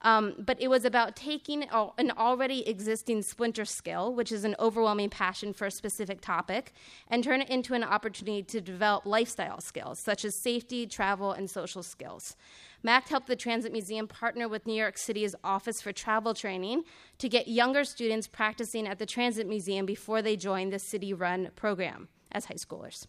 [0.04, 5.08] Um, but it was about taking an already existing splinter skill, which is an overwhelming
[5.08, 6.72] passion for a specific topic,
[7.08, 11.48] and turn it into an opportunity to develop lifestyle skills such as safety, travel, and
[11.48, 12.36] social skills.
[12.82, 16.84] MACT helped the Transit Museum partner with New York City's Office for Travel Training
[17.16, 21.48] to get younger students practicing at the Transit Museum before they join the city run
[21.56, 23.06] program as high schoolers.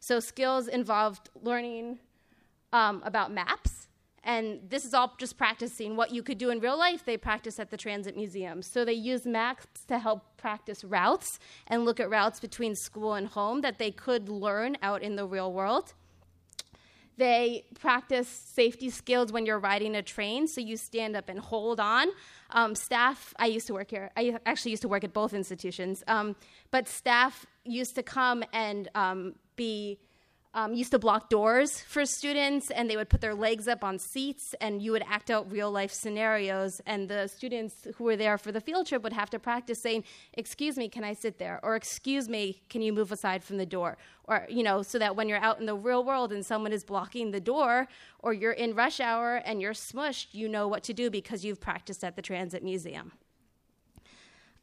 [0.00, 1.98] So, skills involved learning
[2.72, 3.77] um, about maps
[4.24, 7.58] and this is all just practicing what you could do in real life, they practice
[7.58, 8.62] at the Transit Museum.
[8.62, 13.28] So they use maps to help practice routes and look at routes between school and
[13.28, 15.94] home that they could learn out in the real world.
[17.16, 21.80] They practice safety skills when you're riding a train, so you stand up and hold
[21.80, 22.06] on.
[22.50, 26.04] Um, staff, I used to work here, I actually used to work at both institutions,
[26.06, 26.36] um,
[26.70, 29.98] but staff used to come and um, be
[30.54, 33.98] um, used to block doors for students, and they would put their legs up on
[33.98, 36.80] seats, and you would act out real life scenarios.
[36.86, 40.04] And the students who were there for the field trip would have to practice saying,
[40.34, 43.66] "Excuse me, can I sit there?" or "Excuse me, can you move aside from the
[43.66, 46.72] door?" Or you know, so that when you're out in the real world and someone
[46.72, 47.88] is blocking the door,
[48.20, 51.60] or you're in rush hour and you're smushed, you know what to do because you've
[51.60, 53.12] practiced at the transit museum.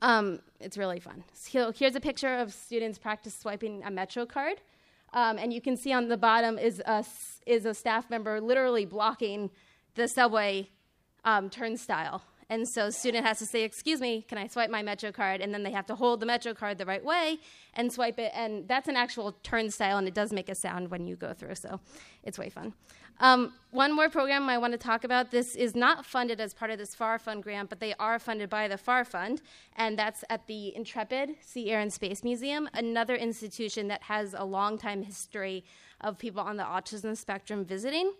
[0.01, 1.23] Um, it's really fun.
[1.33, 4.61] So here's a picture of students practice swiping a Metro card.
[5.15, 7.03] Um, and you can see on the bottom is a,
[7.47, 9.49] is a staff member literally blocking
[9.95, 10.69] the subway
[11.23, 12.21] um, turnstile.
[12.49, 15.51] And so student has to say, "Excuse me, can I swipe my Metro card?" And
[15.51, 17.39] then they have to hold the Metro card the right way
[17.73, 18.31] and swipe it.
[18.35, 21.55] And that's an actual turnstile, and it does make a sound when you go through.
[21.55, 21.79] So
[22.21, 22.73] it's way fun.
[23.19, 25.31] Um, one more program I want to talk about.
[25.31, 28.49] This is not funded as part of this FAR Fund grant, but they are funded
[28.49, 29.41] by the FAR Fund,
[29.77, 34.43] and that's at the Intrepid Sea, Air, and Space Museum, another institution that has a
[34.43, 35.63] long time history
[36.01, 38.13] of people on the autism spectrum visiting.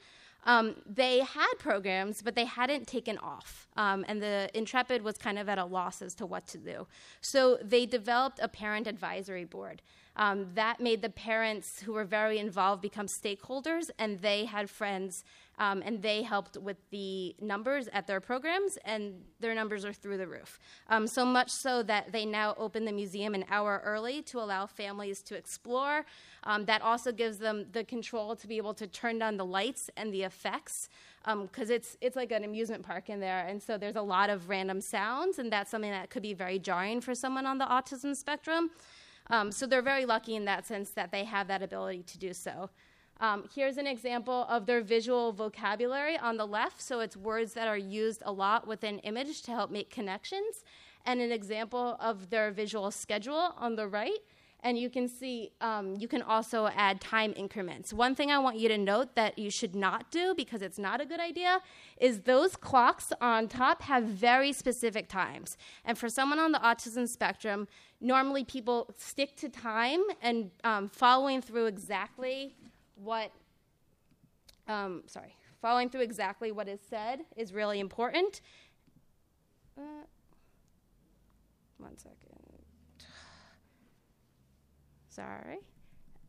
[0.46, 3.68] Um, they had programs, but they hadn't taken off.
[3.76, 6.88] Um, and the Intrepid was kind of at a loss as to what to do.
[7.20, 9.82] So they developed a parent advisory board.
[10.18, 15.26] Um, that made the parents who were very involved become stakeholders, and they had friends,
[15.60, 20.18] um, and they helped with the numbers at their programs, and their numbers are through
[20.18, 20.60] the roof.
[20.90, 24.66] Um, so much so that they now open the museum an hour early to allow
[24.66, 26.06] families to explore.
[26.44, 29.90] Um, that also gives them the control to be able to turn down the lights
[29.98, 30.90] and the effects
[31.26, 34.30] because um, it's it's like an amusement park in there, and so there's a lot
[34.30, 37.66] of random sounds, and that's something that could be very jarring for someone on the
[37.66, 38.70] autism spectrum.
[39.30, 42.34] Um, so they're very lucky in that sense that they have that ability to do
[42.34, 42.70] so.
[43.20, 46.82] Um, here's an example of their visual vocabulary on the left.
[46.82, 50.64] So it's words that are used a lot within image to help make connections,
[51.06, 54.20] and an example of their visual schedule on the right.
[54.66, 57.94] And you can see um, you can also add time increments.
[57.94, 61.00] One thing I want you to note that you should not do because it's not
[61.00, 61.60] a good idea
[61.98, 65.56] is those clocks on top have very specific times.
[65.86, 67.68] And for someone on the autism spectrum,
[68.02, 72.56] normally people stick to time and um, following through exactly
[72.96, 73.32] what,
[74.68, 78.42] um, sorry, following through exactly what is said is really important.
[79.78, 80.08] Uh,
[81.78, 82.25] one second.
[85.16, 85.60] Sorry.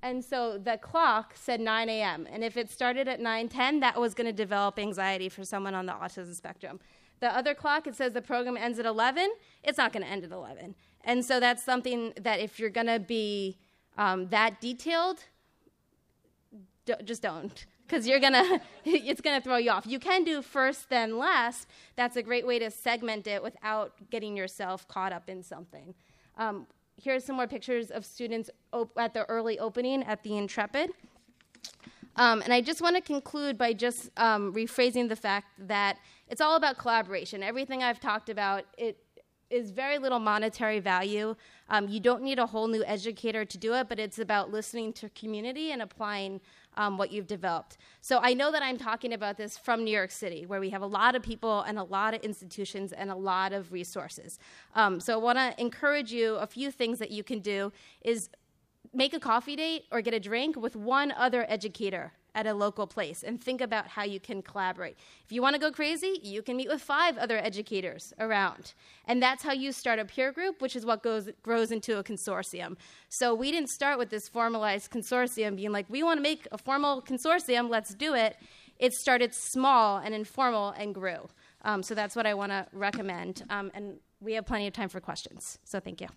[0.03, 2.29] And so the clock said 9 a.m.
[2.31, 5.87] And if it started at 9:10, that was going to develop anxiety for someone on
[5.87, 6.79] the autism spectrum.
[7.19, 9.31] The other clock, it says the program ends at 11.
[9.65, 10.75] It's not going to end at 11.
[11.03, 13.59] And so that's something that if you're going to be
[13.97, 15.25] um, that detailed,
[16.85, 17.67] d- just don't.
[17.87, 19.87] Because you're gonna, it's gonna throw you off.
[19.87, 21.69] You can do first, then last.
[21.95, 25.95] That's a great way to segment it without getting yourself caught up in something.
[26.37, 26.67] Um,
[27.01, 30.91] here's some more pictures of students op- at the early opening at the Intrepid.
[32.17, 36.41] Um, and I just want to conclude by just um, rephrasing the fact that it's
[36.41, 37.43] all about collaboration.
[37.43, 38.99] Everything I've talked about, it
[39.51, 41.37] is very little monetary value.
[41.69, 44.93] Um, you don't need a whole new educator to do it, but it's about listening
[44.95, 46.41] to community and applying
[46.77, 47.79] um, what you've developed.
[48.01, 50.83] So I know that I'm talking about this from New York City, where we have
[50.83, 54.39] a lot of people and a lot of institutions and a lot of resources.
[54.75, 56.37] Um, so I want to encourage you.
[56.37, 57.73] A few things that you can do
[58.03, 58.29] is
[58.93, 62.87] make a coffee date or get a drink with one other educator at a local
[62.87, 64.97] place and think about how you can collaborate.
[65.25, 68.75] If you want to go crazy, you can meet with five other educators around.
[69.07, 72.05] And that's how you start a peer group, which is what goes, grows into a
[72.05, 72.77] consortium.
[73.09, 76.59] So we didn't start with this formalized consortium being like, we want to make a
[76.59, 78.37] formal consortium, let's do it.
[78.79, 81.29] It started small and informal and grew.
[81.63, 83.45] Um, so that's what I want to recommend.
[83.49, 85.59] Um, and we have plenty of time for questions.
[85.65, 86.09] So thank you.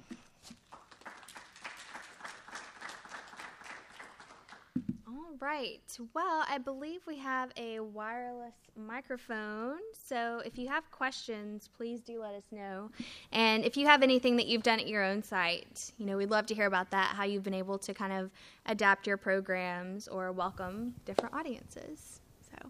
[5.41, 5.81] Right.
[6.13, 9.79] Well, I believe we have a wireless microphone.
[9.93, 12.89] So if you have questions, please do let us know.
[13.31, 16.29] And if you have anything that you've done at your own site, you know, we'd
[16.29, 18.31] love to hear about that, how you've been able to kind of
[18.65, 22.21] adapt your programs or welcome different audiences.
[22.51, 22.69] So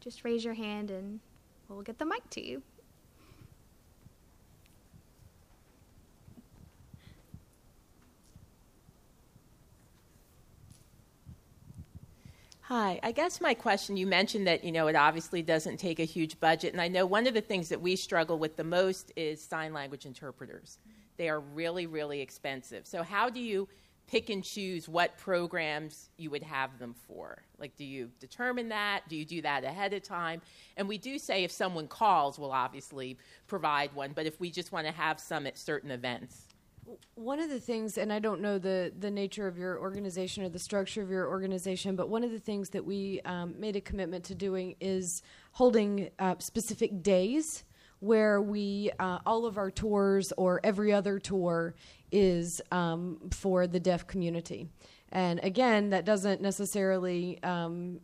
[0.00, 1.20] just raise your hand and
[1.68, 2.62] we'll get the mic to you.
[12.68, 16.04] Hi, I guess my question you mentioned that you know it obviously doesn't take a
[16.04, 19.12] huge budget, and I know one of the things that we struggle with the most
[19.14, 20.78] is sign language interpreters.
[21.16, 22.84] They are really, really expensive.
[22.84, 23.68] So, how do you
[24.08, 27.40] pick and choose what programs you would have them for?
[27.56, 29.02] Like, do you determine that?
[29.08, 30.42] Do you do that ahead of time?
[30.76, 34.72] And we do say if someone calls, we'll obviously provide one, but if we just
[34.72, 36.45] want to have some at certain events.
[37.14, 40.48] One of the things, and I don't know the, the nature of your organization or
[40.48, 43.80] the structure of your organization, but one of the things that we um, made a
[43.80, 45.22] commitment to doing is
[45.52, 47.64] holding uh, specific days
[48.00, 51.74] where we, uh, all of our tours or every other tour
[52.12, 54.68] is um, for the deaf community.
[55.10, 58.00] And again, that doesn't necessarily um,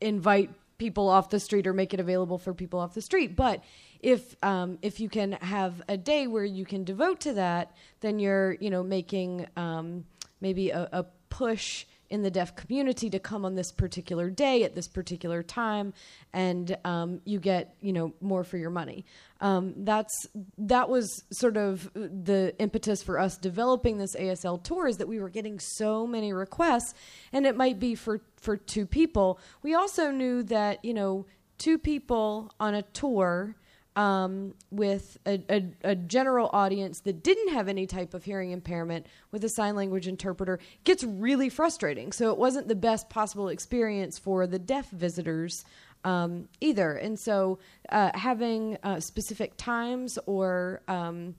[0.00, 3.62] invite people off the street or make it available for people off the street, but
[4.02, 8.18] if um, if you can have a day where you can devote to that, then
[8.18, 10.04] you're you know making um,
[10.40, 14.74] maybe a, a, push in the deaf community to come on this particular day at
[14.74, 15.94] this particular time,
[16.32, 19.04] and um, you get you know more for your money.
[19.40, 20.26] Um, that's
[20.58, 25.20] that was sort of the impetus for us developing this ASL tour is that we
[25.20, 26.94] were getting so many requests,
[27.32, 29.38] and it might be for for two people.
[29.62, 31.26] We also knew that you know
[31.58, 33.54] two people on a tour
[33.96, 39.06] um, with a, a, a, general audience that didn't have any type of hearing impairment
[39.32, 42.12] with a sign language interpreter gets really frustrating.
[42.12, 45.64] So it wasn't the best possible experience for the deaf visitors
[46.04, 46.94] um, either.
[46.94, 47.58] And so
[47.88, 51.34] uh, having uh, specific times or um,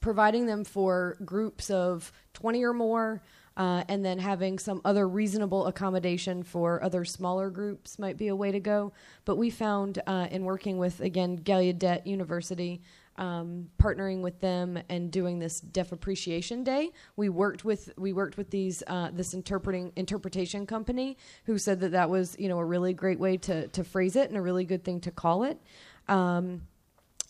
[0.00, 3.22] providing them for groups of 20 or more
[3.58, 8.36] uh, and then having some other reasonable accommodation for other smaller groups might be a
[8.36, 8.92] way to go.
[9.24, 12.80] But we found uh, in working with, again, Gallaudet University,
[13.16, 16.92] um, partnering with them and doing this Deaf Appreciation Day.
[17.16, 21.90] We worked with we worked with these uh, this interpreting interpretation company who said that
[21.90, 24.64] that was you know a really great way to to phrase it and a really
[24.64, 25.60] good thing to call it.
[26.06, 26.62] Um,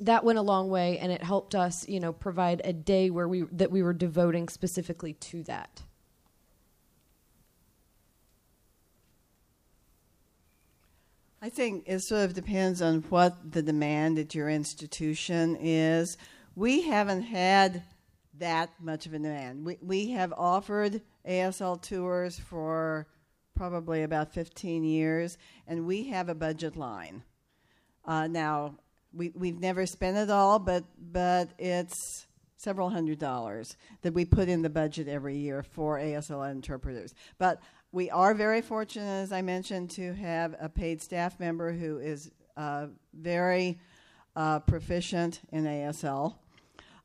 [0.00, 3.26] that went a long way, and it helped us you know provide a day where
[3.26, 5.84] we that we were devoting specifically to that.
[11.40, 16.18] I think it sort of depends on what the demand at your institution is.
[16.56, 17.84] We haven't had
[18.38, 19.64] that much of a demand.
[19.64, 23.06] We, we have offered ASL tours for
[23.54, 25.38] probably about 15 years,
[25.68, 27.22] and we have a budget line.
[28.04, 28.74] Uh, now,
[29.12, 34.48] we, we've never spent it all, but, but it's several hundred dollars that we put
[34.48, 37.14] in the budget every year for ASL interpreters.
[37.38, 37.60] But
[37.92, 42.30] we are very fortunate, as I mentioned, to have a paid staff member who is
[42.56, 43.78] uh, very
[44.36, 46.34] uh, proficient in ASL.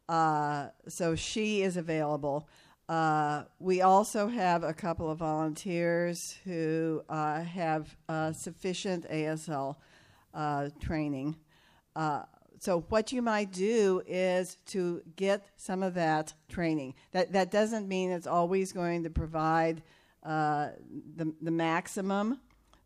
[0.10, 2.49] Uh, so she is available.
[2.89, 9.77] Uh, we also have a couple of volunteers who uh, have uh, sufficient ASL
[10.81, 11.38] training.
[12.60, 16.93] so what you might do is to get some of that training.
[17.11, 19.81] That that doesn't mean it's always going to provide
[20.24, 20.70] uh,
[21.16, 22.40] the, the maximum,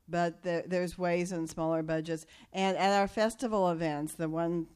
[0.07, 2.26] but the, there's ways in smaller budgets.
[2.53, 4.68] And at our festival events, the one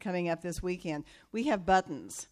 [0.00, 2.28] coming up this weekend, we have buttons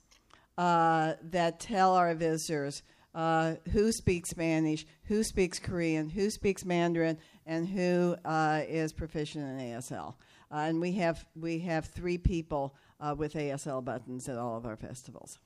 [0.58, 2.82] uh, that tell our visitors
[3.14, 9.44] uh, who speaks Spanish, who speaks Korean, who speaks Mandarin, and who uh, is proficient
[9.44, 10.14] in ASL.
[10.50, 14.66] Uh, and we have we have three people uh, with ASL buttons at all of
[14.66, 15.38] our festivals.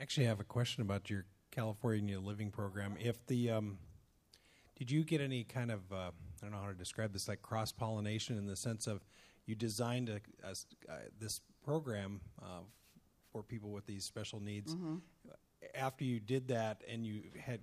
[0.00, 2.96] Actually, I have a question about your California Living Program.
[3.00, 3.78] If the um,
[4.76, 6.10] did you get any kind of uh, I
[6.42, 9.04] don't know how to describe this, like cross pollination in the sense of
[9.46, 12.60] you designed a, a, uh, this program uh,
[13.32, 14.74] for people with these special needs.
[14.74, 14.96] Mm-hmm.
[15.74, 17.60] After you did that, and you had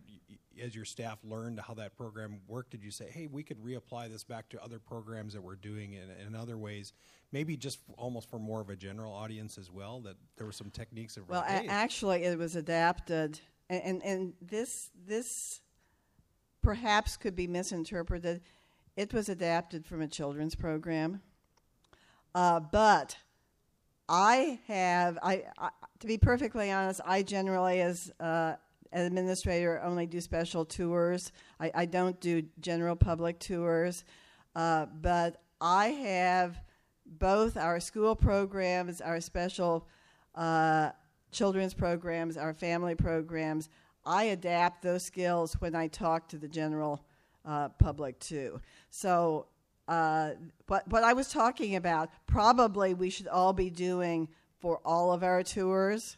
[0.62, 4.10] as your staff learned how that program worked, did you say, "Hey, we could reapply
[4.10, 6.94] this back to other programs that we're doing in, in other ways"?
[7.32, 10.02] Maybe just almost for more of a general audience as well.
[10.02, 13.40] That there were some techniques of well, actually, it was adapted,
[13.70, 15.62] and, and and this this
[16.62, 18.42] perhaps could be misinterpreted.
[18.96, 21.22] It was adapted from a children's program,
[22.36, 23.18] uh, but
[24.08, 25.70] I have I, I,
[26.00, 27.02] to be perfectly honest.
[27.06, 28.56] I generally, as uh,
[28.94, 31.32] administrator only do special tours.
[31.60, 34.06] I, I don't do general public tours,
[34.56, 36.62] uh, but I have
[37.06, 39.88] both our school programs, our special
[40.36, 40.92] uh,
[41.32, 43.70] children's programs, our family programs.
[44.06, 47.06] I adapt those skills when I talk to the general
[47.46, 48.62] uh, public too.
[48.90, 49.48] So,
[49.88, 50.32] uh,
[50.68, 54.30] what, what I was talking about, probably we should all be doing
[54.60, 56.18] for all of our tours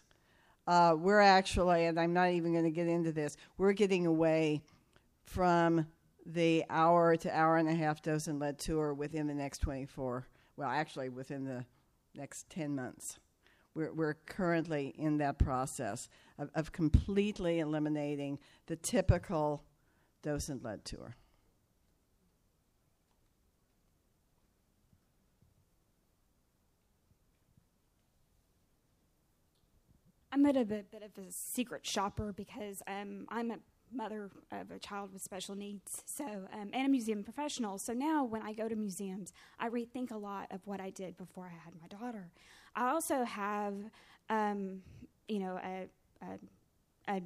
[0.67, 4.61] uh, we're actually, and I'm not even going to get into this, we're getting away
[5.23, 5.87] from
[6.25, 10.27] the hour to hour and a half docent lead tour within the next 24,
[10.57, 11.65] well, actually within the
[12.15, 13.19] next 10 months.
[13.75, 16.07] We're, we're currently in that process
[16.39, 19.63] of, of completely eliminating the typical
[20.23, 21.15] docent led tour.
[30.35, 33.59] I'm a bit, of a secret shopper because um, I'm a
[33.93, 37.77] mother of a child with special needs, so um, and a museum professional.
[37.77, 39.31] So now, when I go to museums,
[39.61, 42.31] I rethink a lot of what I did before I had my daughter.
[42.75, 43.75] I also have,
[44.29, 44.81] um,
[45.29, 45.87] you know, a,
[46.21, 47.21] a, a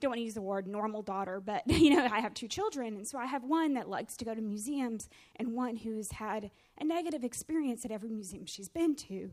[0.00, 2.96] don't want to use the word normal daughter, but you know, I have two children,
[2.96, 6.50] and so I have one that likes to go to museums and one who's had
[6.80, 9.30] a negative experience at every museum she's been to.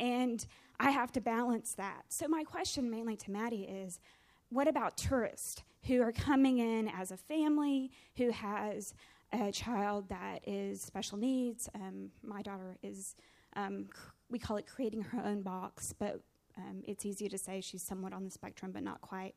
[0.00, 0.44] And
[0.80, 2.04] I have to balance that.
[2.08, 4.00] So, my question mainly to Mattie is
[4.48, 8.94] what about tourists who are coming in as a family, who has
[9.32, 11.68] a child that is special needs?
[11.74, 13.14] Um, my daughter is,
[13.54, 13.86] um,
[14.30, 16.20] we call it creating her own box, but
[16.56, 19.34] um, it's easy to say she's somewhat on the spectrum, but not quite.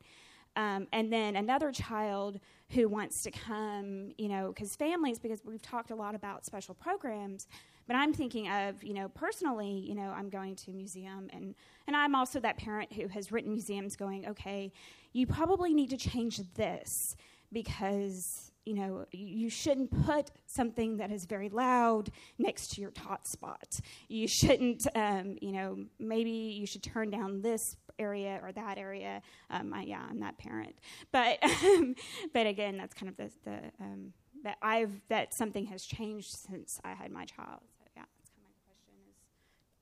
[0.55, 5.61] Um, and then another child who wants to come, you know, because families, because we've
[5.61, 7.47] talked a lot about special programs,
[7.87, 11.55] but I'm thinking of, you know, personally, you know, I'm going to a museum and,
[11.87, 14.71] and I'm also that parent who has written museums going, okay,
[15.11, 17.15] you probably need to change this
[17.51, 23.27] because you know, you shouldn't put something that is very loud next to your tot
[23.27, 23.79] spot.
[24.07, 29.21] You shouldn't, um, you know, maybe you should turn down this area or that area.
[29.49, 30.75] Um, I, yeah, I'm that parent,
[31.11, 31.95] but um,
[32.33, 36.79] but again, that's kind of the, the um, that I've that something has changed since
[36.83, 37.61] I had my child.
[37.77, 39.15] So yeah, that's kind of my question is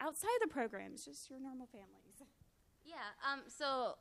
[0.02, 2.18] outside the programs, just your normal families.
[2.84, 2.96] Yeah.
[3.32, 3.42] Um.
[3.48, 3.96] So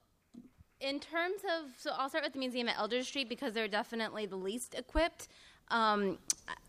[0.80, 4.26] in terms of, so I'll start with the museum at Eldridge Street because they're definitely
[4.26, 5.28] the least equipped.
[5.68, 6.18] Um,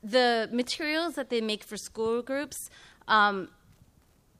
[0.03, 2.69] the materials that they make for school groups,
[3.07, 3.49] um,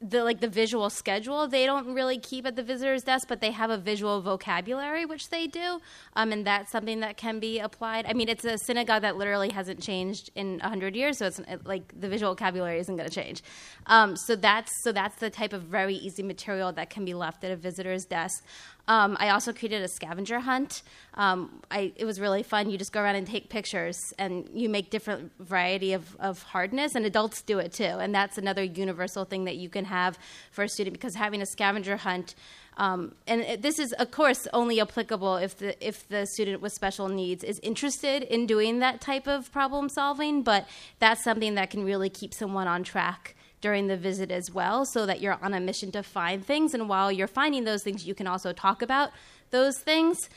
[0.02, 3.52] the like the visual schedule they don't really keep at the visitors desk but they
[3.52, 5.80] have a visual vocabulary which they do
[6.16, 8.06] um, and that's something that can be applied.
[8.08, 11.66] I mean it's a synagogue that literally hasn't changed in 100 years so it's it,
[11.66, 13.44] like the visual vocabulary isn't going to change.
[13.86, 17.44] Um, so that's so that's the type of very easy material that can be left
[17.44, 18.44] at a visitor's desk
[18.88, 20.82] um, I also created a scavenger hunt.
[21.14, 22.70] Um, I, it was really fun.
[22.70, 26.96] You just go around and take pictures, and you make different variety of, of hardness,
[26.96, 27.84] and adults do it too.
[27.84, 30.18] And that's another universal thing that you can have
[30.52, 32.36] for a student because having a scavenger hunt.
[32.78, 36.74] Um, and it, this is, of course, only applicable if the if the student with
[36.74, 40.42] special needs is interested in doing that type of problem solving.
[40.42, 40.68] But
[41.00, 45.06] that's something that can really keep someone on track during the visit as well, so
[45.06, 46.74] that you're on a mission to find things.
[46.74, 49.12] And while you're finding those things, you can also talk about
[49.52, 50.30] those things.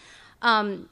[0.43, 0.89] Um,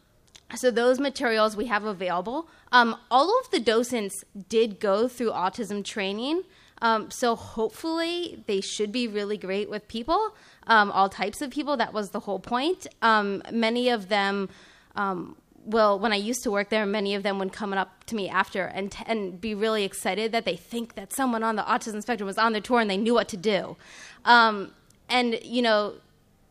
[0.55, 2.49] so those materials we have available.
[2.73, 6.43] Um, all of the docents did go through autism training.
[6.81, 10.35] Um, so hopefully they should be really great with people,
[10.67, 11.77] um, all types of people.
[11.77, 12.89] That was the whole point.
[13.01, 14.49] Um, many of them
[14.97, 18.15] um, well, when I used to work there, many of them would come up to
[18.15, 21.63] me after and, t- and be really excited that they think that someone on the
[21.63, 23.77] autism spectrum was on their tour and they knew what to do.
[24.25, 24.73] Um,
[25.09, 25.95] and, you know,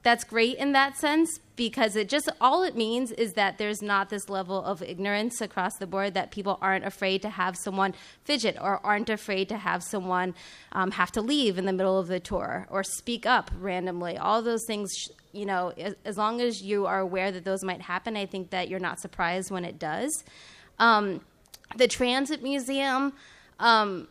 [0.03, 4.09] that's great in that sense because it just all it means is that there's not
[4.09, 7.93] this level of ignorance across the board that people aren't afraid to have someone
[8.23, 10.33] fidget or aren't afraid to have someone
[10.71, 14.17] um, have to leave in the middle of the tour or speak up randomly.
[14.17, 14.91] All those things
[15.33, 18.49] you know as, as long as you are aware that those might happen i think
[18.49, 20.23] that you're not surprised when it does.
[20.79, 21.21] Um,
[21.77, 23.13] the transit museum
[23.59, 24.07] um,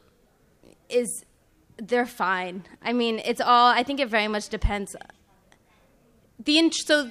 [0.89, 1.25] is
[1.79, 2.63] they're fine.
[2.81, 4.95] I mean it's all i think it very much depends.
[6.45, 7.11] The so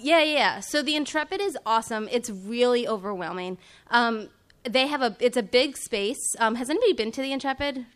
[0.00, 2.08] yeah yeah so the intrepid is awesome.
[2.10, 3.58] It's really overwhelming.
[3.90, 4.28] Um,
[4.64, 6.34] they have a it's a big space.
[6.38, 7.86] Um, has anybody been to the intrepid?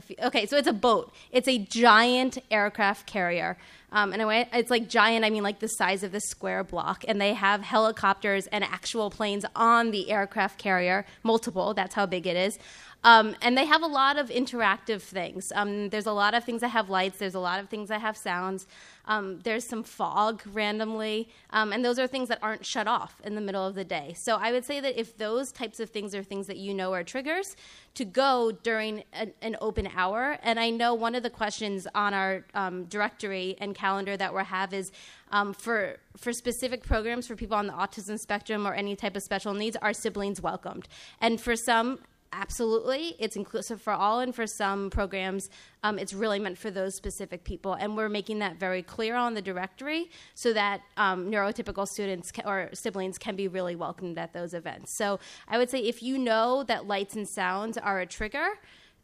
[0.00, 1.12] Few, okay so it's a boat.
[1.30, 3.58] It's a giant aircraft carrier.
[3.94, 7.20] Um, and it's like giant i mean like the size of this square block and
[7.20, 12.34] they have helicopters and actual planes on the aircraft carrier multiple that's how big it
[12.34, 12.58] is
[13.04, 15.52] um, and they have a lot of interactive things.
[15.54, 17.18] Um, there's a lot of things that have lights.
[17.18, 18.66] There's a lot of things that have sounds.
[19.06, 23.34] Um, there's some fog randomly, um, and those are things that aren't shut off in
[23.34, 24.14] the middle of the day.
[24.16, 26.92] So I would say that if those types of things are things that you know
[26.92, 27.56] are triggers,
[27.94, 30.38] to go during an, an open hour.
[30.42, 34.42] And I know one of the questions on our um, directory and calendar that we
[34.44, 34.92] have is
[35.30, 39.22] um, for for specific programs for people on the autism spectrum or any type of
[39.22, 40.86] special needs, are siblings welcomed?
[41.20, 42.00] And for some,
[42.32, 43.14] absolutely.
[43.18, 45.48] It's inclusive for all and for some programs
[45.84, 47.74] um, it's really meant for those specific people.
[47.74, 52.42] And we're making that very clear on the directory so that um, neurotypical students ca-
[52.46, 54.96] or siblings can be really welcomed at those events.
[54.96, 55.18] So
[55.48, 58.46] i would say if you know that lights and sounds are a trigger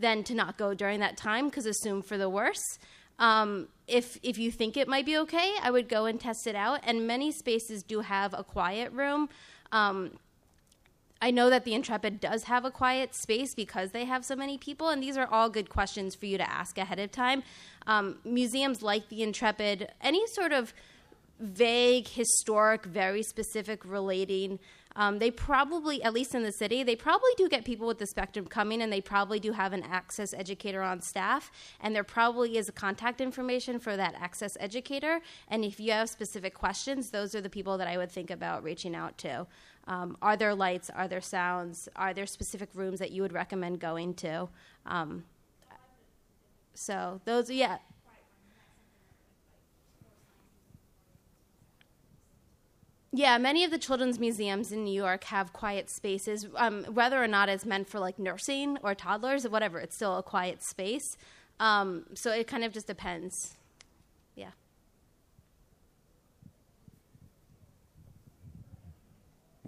[0.00, 2.78] then to not go during that time because assume for the worst.
[3.18, 6.54] Um, if if you think it might be okay i would go and test it
[6.54, 6.80] out.
[6.84, 9.28] And many spaces do have a quiet room
[9.72, 10.12] um,
[11.20, 14.56] I know that the Intrepid does have a quiet space because they have so many
[14.56, 17.42] people, and these are all good questions for you to ask ahead of time.
[17.86, 20.72] Um, museums like the Intrepid, any sort of
[21.40, 24.58] vague, historic, very specific relating,
[24.98, 28.06] um, they probably, at least in the city, they probably do get people with the
[28.06, 32.58] spectrum coming, and they probably do have an access educator on staff, and there probably
[32.58, 35.20] is a contact information for that access educator.
[35.46, 38.64] And if you have specific questions, those are the people that I would think about
[38.64, 39.46] reaching out to.
[39.88, 40.90] Um, are there lights?
[40.90, 41.88] Are there sounds?
[41.96, 44.48] Are there specific rooms that you would recommend going to?
[44.84, 45.24] Um,
[46.74, 47.78] so those, yeah.
[53.10, 57.26] Yeah, many of the children's museums in New York have quiet spaces, um, whether or
[57.26, 59.78] not it's meant for like nursing or toddlers or whatever.
[59.80, 61.16] It's still a quiet space,
[61.58, 63.56] um, so it kind of just depends.
[64.36, 64.50] Yeah.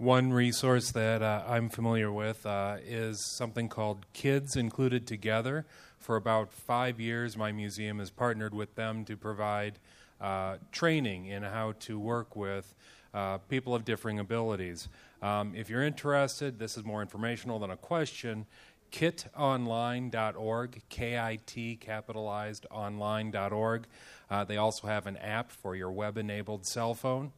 [0.01, 5.67] One resource that uh, I'm familiar with uh, is something called Kids Included Together.
[5.99, 9.77] For about five years, my museum has partnered with them to provide
[10.19, 12.73] uh, training in how to work with
[13.13, 14.89] uh, people of differing abilities.
[15.21, 18.47] Um, if you're interested, this is more informational than a question.
[18.91, 23.85] kitonline.org, K I T capitalized online.org.
[24.31, 27.33] Uh, they also have an app for your web enabled cell phone.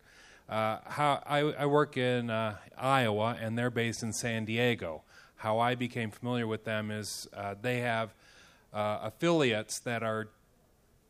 [0.50, 5.04] Uh, how I, I, work in uh, Iowa and they're based in San Diego.
[5.38, 8.14] How I became familiar with them is uh, they have
[8.74, 10.30] uh, affiliates that are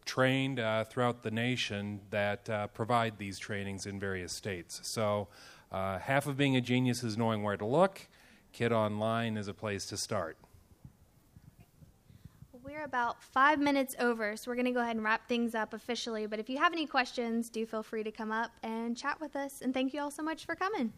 [0.06, 4.82] trained uh, throughout the nation that uh, provide these trainings in various states.
[4.84, 5.30] So,
[5.72, 8.08] half of being a genius is knowing where to look.
[8.52, 10.38] KIT Online is a place to start.
[12.64, 15.74] We're about five minutes over, so we're going to go ahead and wrap things up
[15.74, 16.28] officially.
[16.28, 19.36] But if you have any questions, do feel free to come up and chat with
[19.36, 19.62] us.
[19.62, 20.94] And thank you all so much for coming.